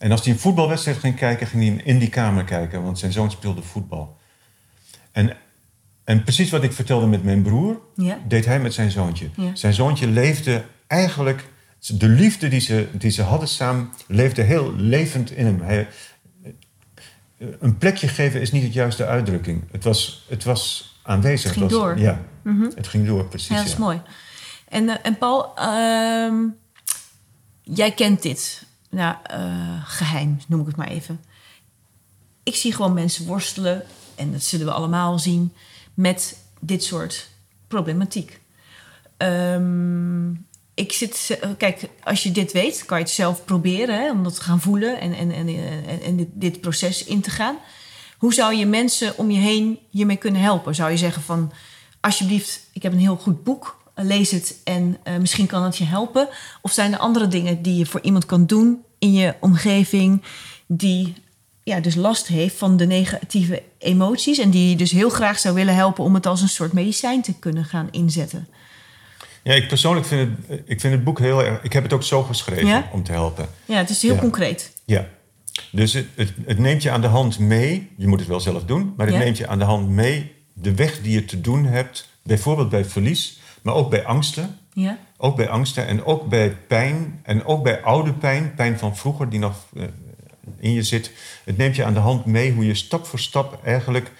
[0.02, 3.12] En als hij een voetbalwedstrijd ging kijken, ging hij in die kamer kijken, want zijn
[3.12, 4.16] zoon speelde voetbal.
[5.12, 5.36] En,
[6.04, 8.18] en precies wat ik vertelde met mijn broer, Ja.
[8.28, 9.30] deed hij met zijn zoontje.
[9.36, 9.54] Ja.
[9.54, 11.48] Zijn zoontje leefde eigenlijk,
[11.86, 15.60] de liefde die ze, die ze hadden samen, leefde heel levend in hem.
[15.60, 15.88] Hij,
[17.58, 19.64] een plekje geven is niet het juiste uitdrukking.
[19.70, 21.44] Het was, het was aanwezig.
[21.44, 21.98] Het ging was, door.
[21.98, 22.20] Ja,
[22.74, 23.48] het ging door, precies.
[23.48, 23.78] Ja, dat is ja.
[23.78, 24.02] mooi.
[24.68, 26.34] En, eh, en Paul, ehm,
[27.62, 31.20] jij kent dit nou, eh, geheim, noem ik het maar even.
[32.42, 33.82] Ik zie gewoon mensen worstelen,
[34.14, 35.52] en dat zullen we allemaal zien,
[35.94, 37.28] met dit soort
[37.68, 38.40] problematiek.
[39.16, 40.30] Ehm,
[40.74, 44.34] ik zit, kijk, als je dit weet, kan je het zelf proberen hè, om dat
[44.34, 45.30] te gaan voelen en, en,
[46.02, 47.56] en, dit, dit proces in te gaan.
[48.18, 50.74] Hoe zou je mensen om je heen hiermee kunnen helpen?
[50.74, 51.52] Zou je zeggen van,
[52.00, 55.84] alsjeblieft, ik heb een heel goed boek, lees het en eh, misschien kan het je
[55.84, 56.28] helpen?
[56.60, 60.22] Of zijn er andere dingen die je voor iemand kan doen in je omgeving
[60.66, 61.14] die
[61.64, 65.54] ja, dus last heeft van de negatieve emoties en die je dus heel graag zou
[65.54, 68.48] willen helpen om het als een soort medicijn te kunnen gaan inzetten?
[69.42, 71.62] Ja, ik persoonlijk vind het, ik vind het boek heel erg...
[71.62, 72.88] Ik heb het ook zo geschreven Ja?
[72.92, 73.48] om te helpen.
[73.64, 74.20] Ja, het is heel Ja.
[74.20, 74.72] concreet.
[74.84, 75.08] Ja.
[75.70, 77.90] Dus het, het, het neemt je aan de hand mee.
[77.96, 78.92] Je moet het wel zelf doen.
[78.96, 79.22] Maar het Ja.
[79.22, 82.08] neemt je aan de hand mee de weg die je te doen hebt.
[82.22, 83.40] Bijvoorbeeld bij verlies.
[83.62, 84.56] Maar ook bij angsten.
[84.72, 87.20] Ja, Ook bij angsten en ook bij pijn.
[87.22, 88.54] En ook bij oude pijn.
[88.54, 89.82] Pijn van vroeger die nog eh,
[90.58, 91.12] in je zit.
[91.44, 94.10] Het neemt je aan de hand mee hoe je stap voor stap eigenlijk...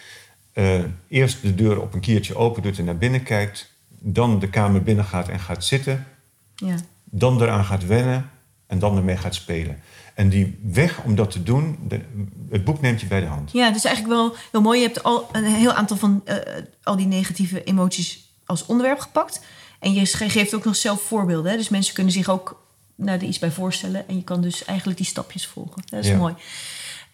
[0.53, 3.71] eh, eerst de deur op een kiertje open doet en naar binnen kijkt.
[3.89, 6.07] Dan de kamer binnen gaat en gaat zitten
[6.55, 6.75] ja.
[7.05, 8.31] dan eraan gaat wennen
[8.67, 9.81] en dan ermee gaat spelen.
[10.15, 12.01] En die weg om dat te doen, de-
[12.51, 13.53] het boek neemt je bij de hand.
[13.53, 14.81] Ja, is eigenlijk wel heel mooi.
[14.81, 16.37] Je hebt al een heel aantal van eh,
[16.83, 19.41] al die negatieve emoties als onderwerp gepakt.
[19.81, 21.51] En je ge- geeft ook nog zelf voorbeelden.
[21.51, 21.57] Hè?
[21.57, 22.61] Dus mensen kunnen zich ook
[22.97, 24.09] nou, er iets bij voorstellen.
[24.09, 25.83] En je kan dus eigenlijk die stapjes volgen.
[25.87, 26.17] Dat is Ja.
[26.17, 26.35] mooi.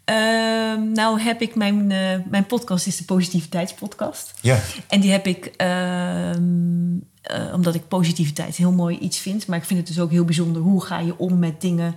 [0.04, 4.34] Ehm, nou heb ik mijn, eh, mijn podcast is de positiviteitspodcast.
[4.40, 4.58] Ja,
[4.88, 9.46] En die heb ik ehm, eh, omdat ik positiviteit heel mooi iets vind.
[9.46, 10.62] Maar ik vind het dus ook heel bijzonder.
[10.62, 11.94] Hoe ga je om met dingen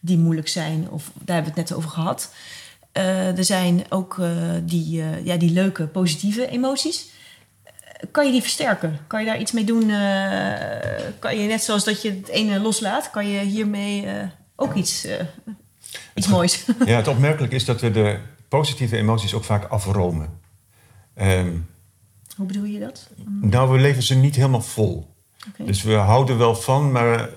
[0.00, 0.90] die moeilijk zijn?
[0.90, 2.34] Of daar hebben we het net over gehad.
[2.92, 4.20] Eh, er zijn ook
[4.64, 7.06] die, ja, die leuke, positieve emoties.
[8.10, 8.98] Kan je die versterken?
[9.06, 9.90] Kan je daar iets mee doen?
[9.90, 10.52] Eh,
[11.18, 14.26] kan je net zoals dat je het ene loslaat, kan je hiermee eh,
[14.56, 15.16] ook iets, eh,
[16.14, 16.64] iets moois?
[16.86, 20.28] ja, het opmerkelijk is dat we de positieve emoties ook vaak afromen.
[21.14, 21.50] Ehm,
[22.36, 23.10] Hoe bedoel je dat?
[23.40, 25.08] nou, we leven ze niet helemaal vol.
[25.58, 27.28] Dus we houden wel van, maar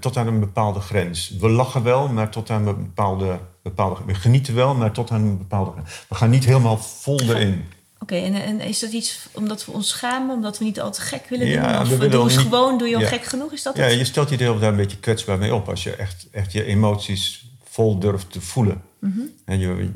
[0.00, 1.36] tot aan een bepaalde grens.
[1.40, 4.00] We lachen wel, maar tot aan een bepaalde, bepaalde...
[4.06, 6.04] We genieten wel, maar tot aan een bepaalde grens.
[6.08, 7.64] We gaan niet helemaal vol erin.
[7.98, 11.00] Oké, en, en is dat iets omdat we ons schamen, omdat we niet al te
[11.00, 11.82] gek willen Ja, doen?
[11.82, 13.06] Of we we doen niet- gewoon, doe je al Ja.
[13.08, 13.52] gek genoeg?
[13.52, 13.98] Is dat Ja, het?
[13.98, 15.68] je stelt je de hele tijd een beetje kwetsbaar mee op...
[15.68, 18.82] als je echt, echt je emoties vol durft te voelen.
[19.00, 19.18] Mhm.
[19.44, 19.90] En je,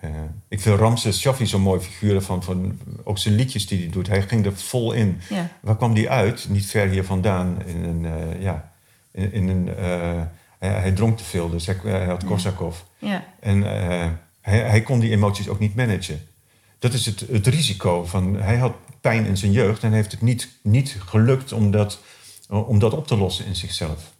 [0.00, 0.10] eh,
[0.48, 2.78] ik vind Ramses Shaffi zo'n mooi figuur van, van...
[3.04, 4.06] ook zijn liedjes die hij doet.
[4.06, 5.20] Hij ging er vol in.
[5.28, 5.48] Ja.
[5.60, 6.46] Waar kwam die uit?
[6.48, 7.62] Niet ver hier vandaan.
[7.66, 8.72] In een, eh, ja,
[9.12, 10.20] in, in een, eh,
[10.58, 12.76] hij, hij dronk te veel, dus hij, hij had Korsakov.
[12.98, 13.24] Ja.
[13.40, 13.62] En
[14.40, 16.22] hij, hij kon die emoties ook niet managen.
[16.80, 18.36] Dat is het, het risico van...
[18.36, 22.00] Hij had pijn in zijn jeugd en heeft het niet, niet gelukt om dat,
[22.48, 24.12] om dat op te lossen in zichzelf.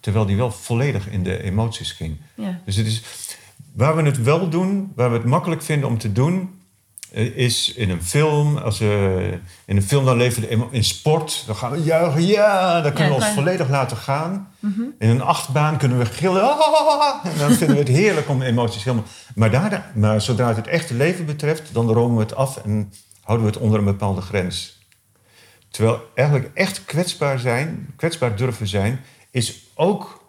[0.00, 2.16] Terwijl hij wel volledig in de emoties ging.
[2.34, 2.60] Ja.
[2.64, 3.02] Dus het is,
[3.72, 6.50] waar we het wel doen, waar we het makkelijk vinden om te doen,
[7.12, 8.56] is in een film.
[8.56, 12.80] Als we in een film dan leven we in sport, dan gaan we juichen, ja,
[12.80, 14.48] dan kunnen we ons volledig laten gaan.
[14.98, 18.84] In een achtbaan kunnen we gillen, "Ah!" en dan vinden we het heerlijk om emoties
[18.84, 19.06] helemaal.
[19.34, 22.92] Maar, daar, maar zodra het het echte leven betreft, dan romen we het af en
[23.20, 24.80] houden we het onder een bepaalde grens.
[25.70, 29.00] Terwijl eigenlijk echt kwetsbaar zijn, kwetsbaar durven zijn,
[29.30, 30.22] is ook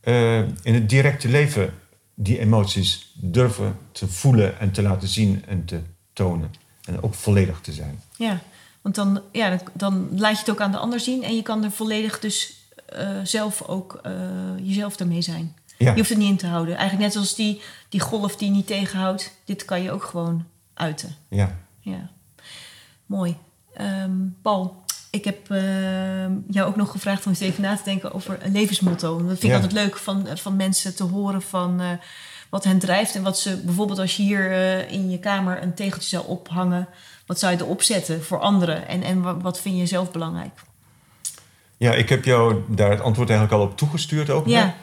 [0.00, 1.74] eh, in het directe leven
[2.14, 5.80] die emoties durven te voelen en te laten zien en te
[6.12, 6.54] tonen.
[6.84, 8.02] En ook volledig te zijn.
[8.16, 8.40] ja.
[8.82, 11.42] Want dan, ja, dan, dan laat je het ook aan de ander zien en je
[11.42, 12.54] kan er volledig dus
[12.86, 14.12] eh, zelf ook eh,
[14.62, 15.56] jezelf ermee zijn.
[15.78, 15.90] Ja.
[15.90, 16.74] Je hoeft het niet in te houden.
[16.76, 19.32] Eigenlijk net zoals die, die golf die niet tegenhoudt.
[19.44, 20.44] Dit kan je ook gewoon
[20.74, 21.14] uiten.
[21.28, 21.56] Ja.
[21.80, 22.10] Ja,
[23.06, 23.36] mooi.
[23.74, 28.12] Ehm, Paul, ik heb ehm, jou ook nog gevraagd om eens even na te denken
[28.12, 29.18] over een levensmotto.
[29.18, 29.54] En Dat vind ik Ja.
[29.54, 31.90] altijd leuk van, van mensen te horen van eh,
[32.50, 33.14] wat hen drijft.
[33.14, 36.88] En wat ze bijvoorbeeld als je hier eh, in je kamer een tegeltje zou ophangen,
[37.26, 38.88] wat zou je erop zetten voor anderen?
[38.88, 40.52] En, en wa- wat vind je zelf belangrijk?
[41.76, 44.46] ja, ik heb jou daar het antwoord eigenlijk al op toegestuurd ook.
[44.46, 44.74] Ja.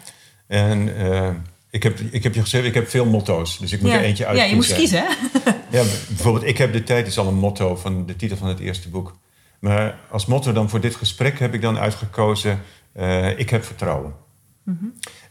[0.47, 0.57] hè?
[0.57, 1.30] En eh,
[1.70, 3.57] ik, heb, ik heb je gezegd, ik heb veel motto's.
[3.57, 3.97] Dus ik moet ja.
[3.97, 4.49] er eentje ja, uitkiezen.
[4.49, 5.51] je moest kiezen, hè?
[5.78, 8.59] Ja, bijvoorbeeld, ik heb de tijd is al een motto van de titel van het
[8.59, 9.18] eerste boek.
[9.59, 12.61] Maar als motto dan voor dit gesprek heb ik dan uitgekozen:
[12.93, 14.13] eh, ik heb vertrouwen.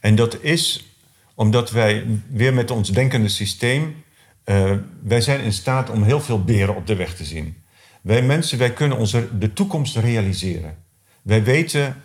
[0.00, 0.85] En dat is
[1.36, 3.94] omdat wij weer met ons denkende systeem,
[4.44, 4.72] eh,
[5.02, 7.56] wij zijn in staat om heel veel beren op de weg te zien.
[8.02, 10.76] Wij mensen, wij kunnen onze, de toekomst realiseren.
[11.22, 12.02] Wij weten,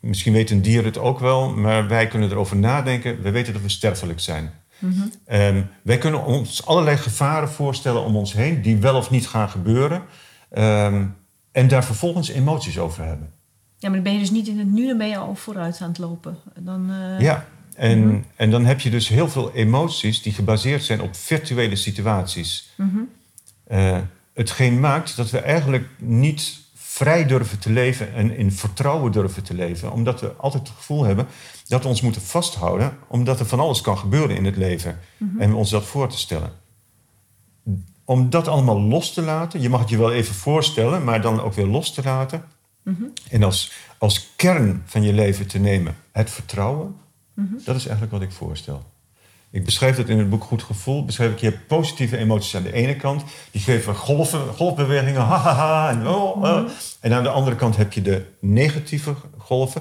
[0.00, 3.22] misschien weten dieren het ook wel, maar wij kunnen erover nadenken.
[3.22, 4.52] Wij weten dat we sterfelijk zijn.
[5.24, 9.48] Ehm, wij kunnen ons allerlei gevaren voorstellen om ons heen, die wel of niet gaan
[9.50, 10.02] gebeuren.
[10.50, 11.06] Ehm,
[11.52, 13.32] en daar vervolgens emoties over hebben.
[13.78, 15.80] Ja, maar dan ben je dus niet in het nu, dan ben je al vooruit
[15.80, 16.36] aan het lopen.
[16.58, 17.46] Dan, eh, Ja,
[17.78, 22.70] en, en dan heb je dus heel veel emoties die gebaseerd zijn op virtuele situaties.
[23.64, 23.98] Eh,
[24.34, 29.54] hetgeen maakt dat we eigenlijk niet vrij durven te leven en in vertrouwen durven te
[29.54, 29.92] leven.
[29.92, 31.26] Omdat we altijd het gevoel hebben
[31.66, 34.98] dat we ons moeten vasthouden, omdat er van alles kan gebeuren in het leven.
[35.38, 36.52] En we ons dat voor te stellen.
[38.04, 41.40] Om dat allemaal los te laten, je mag het je wel even voorstellen, maar dan
[41.40, 42.44] ook weer los te laten.
[43.30, 46.96] En als, als kern van je leven te nemen het vertrouwen,
[47.64, 48.82] dat is eigenlijk wat ik voorstel.
[49.50, 51.04] Ik beschrijf dat in het boek Goed Gevoel.
[51.04, 53.22] Beschrijf ik, je hebt positieve emoties aan de ene kant.
[53.50, 55.20] Die geven golven, golfbewegingen.
[55.20, 56.68] Ha, ha, ha, en, oh, oh.
[57.00, 59.80] en aan de andere kant heb je de negatieve golven.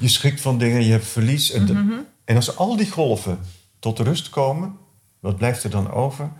[0.00, 1.50] Je schrikt van dingen, je hebt verlies.
[1.50, 3.38] En, de- en als al die golven
[3.78, 4.76] tot rust komen,
[5.20, 6.30] wat blijft er dan over?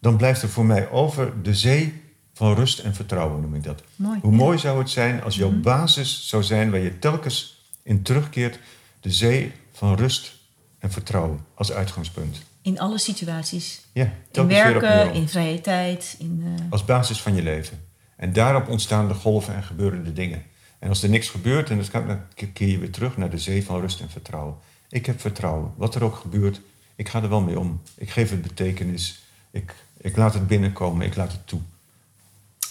[0.00, 2.02] Dan blijft er voor mij over de zee
[2.34, 3.82] van rust en vertrouwen, noem ik dat.
[3.96, 8.02] Mooi, Hoe mooi zou het zijn als jouw basis zou zijn waar je telkens in
[8.02, 8.58] terugkeert,
[9.00, 10.34] de zee van rust
[10.78, 12.38] en vertrouwen als uitgangspunt.
[12.62, 13.80] In alle situaties.
[13.92, 16.16] Ja, In werken, in vrije tijd.
[16.18, 17.80] In, eh, Als basis van je leven.
[18.16, 20.42] En daarop ontstaan de golven en gebeuren de dingen.
[20.78, 22.20] En als er niks gebeurt, en dan
[22.52, 24.56] keer je weer terug naar de zee van rust en vertrouwen.
[24.88, 25.72] Ik heb vertrouwen.
[25.76, 26.60] Wat er ook gebeurt,
[26.94, 27.82] ik ga er wel mee om.
[27.94, 29.22] Ik geef het betekenis.
[29.50, 31.06] Ik, ik laat het binnenkomen.
[31.06, 31.60] Ik laat het toe.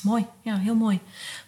[0.02, 1.00] Mooi, ja, heel mooi.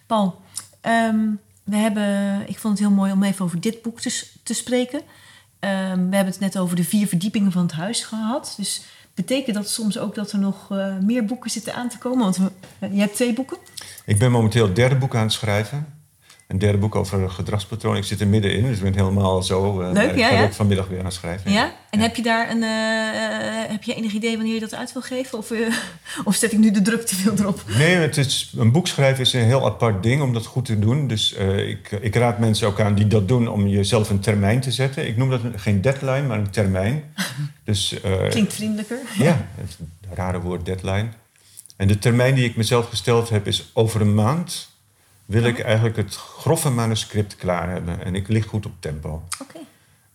[0.06, 0.40] Paul,
[0.80, 1.26] ehm,
[1.64, 5.02] we hebben, ik vond het heel mooi om even over dit boek te, te spreken.
[5.58, 8.54] Ehm, we hebben het net over de vier verdiepingen van het huis gehad.
[8.56, 8.82] Dus
[9.14, 12.18] betekent dat soms ook dat er nog uh, meer boeken zitten aan te komen?
[12.18, 12.38] Want
[12.78, 13.56] je hebt twee boeken.
[14.04, 15.97] Ik ben momenteel het derde boek aan het schrijven
[16.48, 17.98] een derde boek over gedragspatronen.
[17.98, 19.82] Ik zit er middenin, dus ik ben helemaal zo.
[19.82, 20.52] Uh, Leuk, ja, ja.
[20.52, 21.52] vanmiddag weer aan schrijven.
[21.52, 21.72] Ja?
[21.90, 25.02] En heb je daar een, uh, heb je enig idee wanneer je dat uit wil
[25.02, 25.38] geven?
[25.38, 25.74] Of, uh,
[26.24, 27.62] of zet ik nu de druk te veel erop?
[27.76, 30.78] Nee, het is, een boek schrijven is een heel apart ding om dat goed te
[30.78, 31.06] doen.
[31.08, 34.72] Dus ik, ik raad mensen ook aan die dat doen om jezelf een termijn te
[34.72, 35.06] zetten.
[35.06, 37.04] Ik noem dat geen deadline, maar een termijn.
[37.64, 37.94] dus,
[38.28, 38.98] Klinkt vriendelijker.
[39.18, 39.78] Ja, het
[40.14, 41.08] rare woord deadline.
[41.76, 44.76] En de termijn die ik mezelf gesteld heb is over een maand
[45.28, 48.04] wil ik eigenlijk het grove manuscript klaar hebben.
[48.04, 49.22] En ik lig goed op tempo.
[49.42, 49.58] Oké.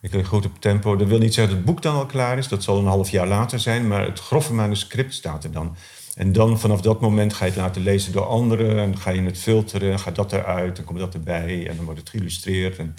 [0.02, 0.96] Ik lig goed op tempo.
[0.96, 2.48] Dat wil niet zeggen dat het boek dan al klaar is.
[2.48, 3.88] Dat zal een half jaar later zijn.
[3.88, 5.76] Maar het grove manuscript staat er dan.
[6.16, 8.80] En dan vanaf dat moment ga je het laten lezen door anderen.
[8.80, 10.00] En ga je het filteren.
[10.00, 10.76] Gaat dat eruit.
[10.76, 11.68] Dan komt dat erbij.
[11.70, 12.78] En dan wordt het geïllustreerd.
[12.78, 12.96] En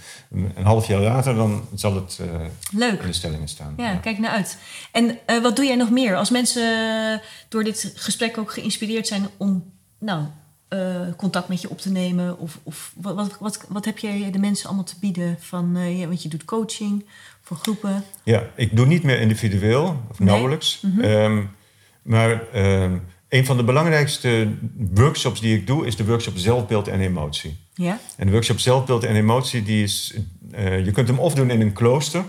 [0.54, 2.40] een half jaar later dan zal het uh,
[2.70, 3.00] Leuk.
[3.00, 3.74] in de stellingen staan.
[3.76, 4.58] Ja, kijk naar uit.
[4.92, 6.16] En uh, wat doe jij nog meer?
[6.16, 9.72] Als mensen door dit gesprek ook geïnspireerd zijn om...
[9.98, 10.24] Nou,
[10.68, 12.38] uh, contact met je op te nemen?
[12.38, 15.36] Of, of wat, wat, wat, wat, heb jij de mensen allemaal te bieden?
[15.40, 17.04] Van, uh, ja, want je doet coaching
[17.40, 18.04] voor groepen.
[18.22, 20.28] Ja, ik doe niet meer individueel, of nee?
[20.28, 20.80] nauwelijks.
[20.80, 21.04] Mm -hmm.
[21.04, 21.50] um,
[22.02, 24.48] maar um, een van de belangrijkste
[24.94, 25.86] workshops die ik doe...
[25.86, 27.56] is de workshop zelfbeeld en emotie.
[27.74, 28.00] Ja?
[28.16, 29.62] En de workshop zelfbeeld en emotie...
[29.62, 30.14] Die is,
[30.54, 32.24] uh, je kunt hem of doen in een klooster.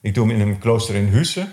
[0.00, 1.46] Ik doe hem in een klooster in Husse.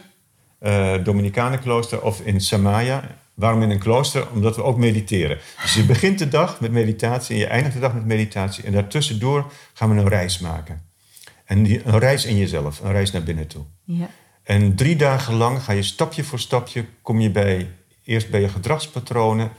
[1.03, 4.29] Dominicanenklooster of in Samaya Waarom in een klooster?
[4.31, 5.37] Omdat we ook mediteren.
[5.61, 8.63] Dus je begint de dag met meditatie en je eindigt de dag met meditatie.
[8.63, 10.81] En daartussendoor gaan we een reis maken.
[11.45, 13.63] En die, een reis in jezelf, een reis naar binnen toe.
[13.83, 14.09] Ja.
[14.43, 17.69] En drie dagen lang ga je stapje voor stapje, kom je bij,
[18.03, 19.51] eerst bij je gedragspatronen,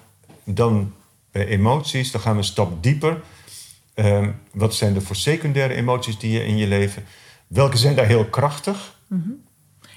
[0.45, 0.95] dan
[1.31, 3.20] bij emoties, dan gaan we een stap dieper.
[3.95, 7.05] Um, wat zijn er voor secundaire emoties die je in je leven?
[7.47, 8.99] Welke zijn daar heel krachtig?
[9.07, 9.47] Mm -hmm.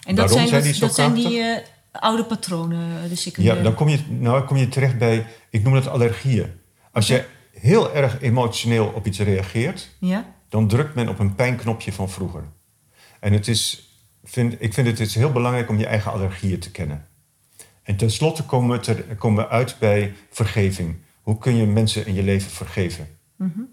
[0.04, 1.22] En dat Waarom zijn, zijn, die zo dat krachtig?
[1.22, 1.58] zijn die uh,
[1.92, 3.60] oude patronen, de secundaire.
[3.60, 6.52] Ja, dan kom je, nou, kom je terecht bij, ik noem het allergieën.
[6.92, 10.34] Als je heel erg emotioneel op iets reageert, ja?
[10.50, 12.44] dan drukt men op een pijnknopje van vroeger.
[13.20, 13.90] En het is,
[14.24, 17.08] vind, ik vind het is heel belangrijk om je eigen allergieën te kennen.
[17.84, 20.96] En tenslotte komen we, ter, komen we uit bij vergeving.
[21.22, 23.08] Hoe kun je mensen in je leven vergeven?
[23.36, 23.70] Mm -hmm.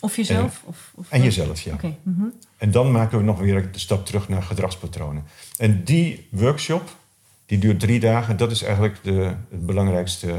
[0.00, 0.60] Of jezelf?
[0.62, 1.74] En, of, of en jezelf, ja.
[1.74, 1.98] Okay.
[2.02, 2.32] Mm -hmm.
[2.56, 5.24] En dan maken we nog weer de stap terug naar gedragspatronen.
[5.56, 6.96] En die workshop,
[7.50, 8.36] die duurt drie dagen.
[8.36, 10.32] Dat is eigenlijk de, het belangrijkste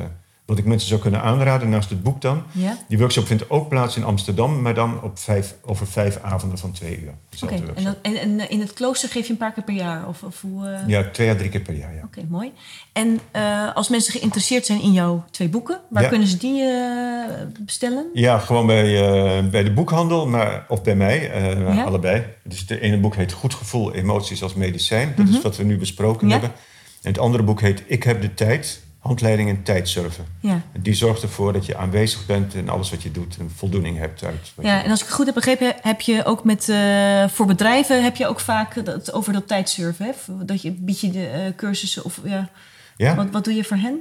[0.46, 2.44] wat ik mensen zou kunnen aanraden naast het boek dan.
[2.52, 2.78] Ja?
[2.88, 6.72] Die workshop vindt ook plaats in Amsterdam, maar dan op vijf, over vijf avonden van
[6.72, 7.14] twee uur.
[7.44, 7.74] Oké, okay.
[7.76, 10.08] en, en, en, in het klooster geef je een paar keer per jaar?
[10.08, 10.88] Of, of hoe, uh...
[10.88, 11.98] Ja, twee à drie keer per jaar, ja.
[11.98, 12.52] Oké, okay, mooi.
[12.94, 16.10] En uh, als mensen geïnteresseerd zijn in jouw twee boeken, waar Ja.
[16.10, 17.26] kunnen ze die uh,
[17.60, 18.06] bestellen?
[18.14, 21.32] Ja, gewoon bij, bij de boekhandel maar, of bij mij,
[21.76, 21.84] Ja?
[21.84, 22.24] allebei.
[22.44, 25.14] Dus het ene boek heet Goed gevoel, emoties als medicijn.
[25.16, 25.36] Dat Mhm.
[25.36, 26.34] is wat we nu besproken Ja.
[26.34, 26.52] hebben.
[27.02, 30.26] En het andere boek heet Ik heb de tijd, handleiding in tijdsurfen.
[30.40, 30.62] Ja.
[30.74, 33.98] En Die zorgt ervoor dat je aanwezig bent en alles wat je doet en voldoening
[33.98, 36.68] hebt uit Ja, je en als ik het goed heb begrepen, heb je ook met,
[36.68, 40.06] uh, voor bedrijven heb je ook vaak dat, over dat tijdsurfen.
[40.06, 40.46] Hè?
[40.46, 42.50] Dat je bied je de uh, cursussen of ja.
[42.98, 43.16] Ja.
[43.16, 44.00] Wat, wat doe je voor hen?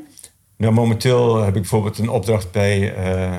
[0.57, 3.37] Nou, momenteel heb ik bijvoorbeeld een opdracht bij, uh,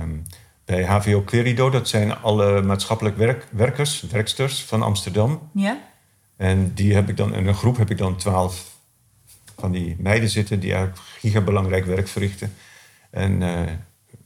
[0.00, 0.26] um,
[0.64, 1.70] bij HVO Querido.
[1.70, 5.50] Dat zijn alle maatschappelijk werk, werkers, werksters van Amsterdam.
[5.54, 5.78] Ja.
[6.36, 8.69] En die heb ik dan, in een groep heb ik dan twaalf
[9.60, 12.52] van die meiden zitten die eigenlijk gigabelangrijk werk verrichten.
[13.10, 13.60] En uh,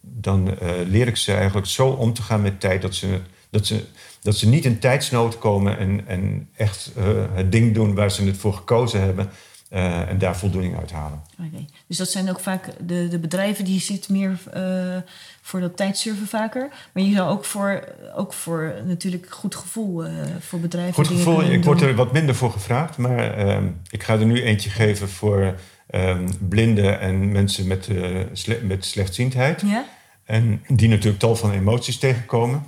[0.01, 3.21] dan uh, leer ik ze eigenlijk zo om te gaan met tijd dat ze,
[3.51, 3.85] dat ze,
[4.23, 8.25] dat ze niet in tijdsnood komen en, en echt uh, het ding doen waar ze
[8.25, 9.31] het voor gekozen hebben.
[9.75, 11.23] Uh, en daar voldoening uit halen.
[11.39, 11.67] Okay.
[11.87, 14.97] Dus dat zijn ook vaak de, de bedrijven die zitten meer uh,
[15.41, 16.69] voor dat tijdsurfen vaker.
[16.93, 17.85] Maar je zou ook voor,
[18.17, 20.11] ook voor natuurlijk goed gevoel uh,
[20.41, 20.95] voor bedrijven.
[20.95, 21.63] Goed gevoel, ik doen.
[21.63, 22.97] word er wat minder voor gevraagd.
[22.97, 25.55] Maar um, ik ga er nu eentje geven voor
[25.91, 27.89] um, blinden en mensen met,
[28.33, 29.61] sle met slechtziendheid.
[29.61, 29.85] Ja?
[30.25, 32.65] En die natuurlijk tal van emoties tegenkomen.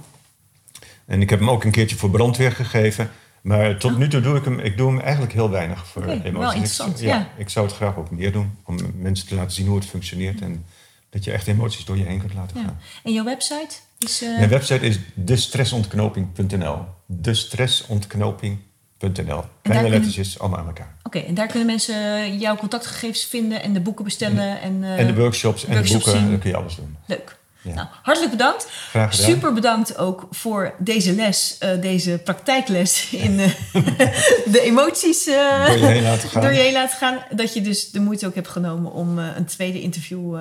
[1.04, 3.10] En ik heb hem ook een keertje voor brandweer gegeven.
[3.46, 6.14] Maar tot nu toe doe ik hem, ik doe hem eigenlijk heel weinig voor okay,
[6.14, 6.38] emoties.
[6.38, 7.28] Wel interessant, ik, ja, ja.
[7.36, 10.40] Ik zou het graag ook meer doen, om mensen te laten zien hoe het functioneert
[10.40, 10.64] en
[11.10, 12.62] dat je echt emoties door je heen kunt laten ja.
[12.64, 12.78] gaan.
[13.04, 14.22] En jouw website is?
[14.22, 14.36] Uh...
[14.36, 16.78] Mijn website is destresontknoping.nl.
[17.06, 19.44] Destresontknoping.nl.
[19.62, 20.40] Kleine lettertjes, kunnen...
[20.40, 20.94] allemaal aan elkaar.
[21.02, 24.60] Oké, okay, en daar kunnen mensen jouw contactgegevens vinden en de boeken bestellen.
[24.60, 26.30] En, uh, en de workshops en workshops de boeken, zien.
[26.30, 26.96] dan kun je alles doen.
[27.06, 27.35] Leuk.
[27.74, 28.68] Nou, hartelijk bedankt.
[28.90, 29.30] Graag gedaan.
[29.30, 33.50] Super bedankt ook voor deze les, eh, deze praktijkles in eh,
[34.54, 36.42] de emoties eh, Door je heen laten gaan.
[36.42, 37.18] door je heen laten gaan.
[37.30, 40.38] Dat je dus de moeite ook hebt genomen om een tweede interview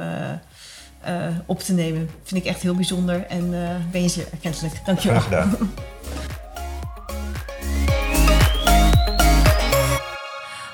[1.46, 2.10] op te nemen.
[2.24, 3.50] Vind ik echt heel bijzonder en
[3.92, 4.74] ben je zeer erkentelijk.
[4.86, 5.20] Dankjewel.
[5.20, 5.74] Graag gedaan.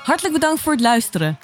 [0.02, 1.38] Hartelijk bedankt voor het luisteren.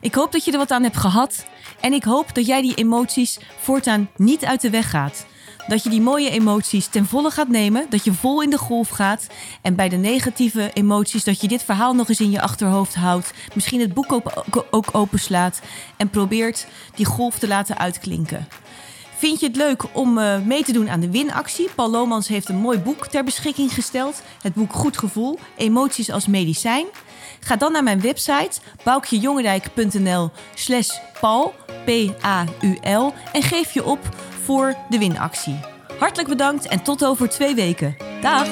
[0.00, 1.44] Ik hoop dat je er wat aan hebt gehad.
[1.84, 5.26] En ik hoop dat jij die emoties voortaan niet uit de weg gaat.
[5.66, 7.86] Dat je die mooie emoties ten volle gaat nemen.
[7.88, 9.26] Dat je vol in de golf gaat.
[9.62, 13.32] En bij de negatieve emoties dat je dit verhaal nog eens in je achterhoofd houdt.
[13.54, 14.12] Misschien het boek
[14.70, 15.60] ook, openslaat.
[15.96, 18.48] En probeert die golf te laten uitklinken.
[19.16, 21.68] Vind je het leuk om eh, mee te doen aan de winactie?
[21.74, 24.22] Paul Lomans heeft een mooi boek ter beschikking gesteld.
[24.42, 26.86] Het boek Goed Gevoel, Emoties als Medicijn.
[27.44, 30.88] Ga dan naar mijn website boukjejongendijk.nl slash
[31.20, 31.54] paul,
[33.32, 33.98] en geef je op
[34.44, 35.60] voor de winactie.
[35.98, 37.96] Hartelijk bedankt en tot over twee weken.
[38.20, 38.46] Dag!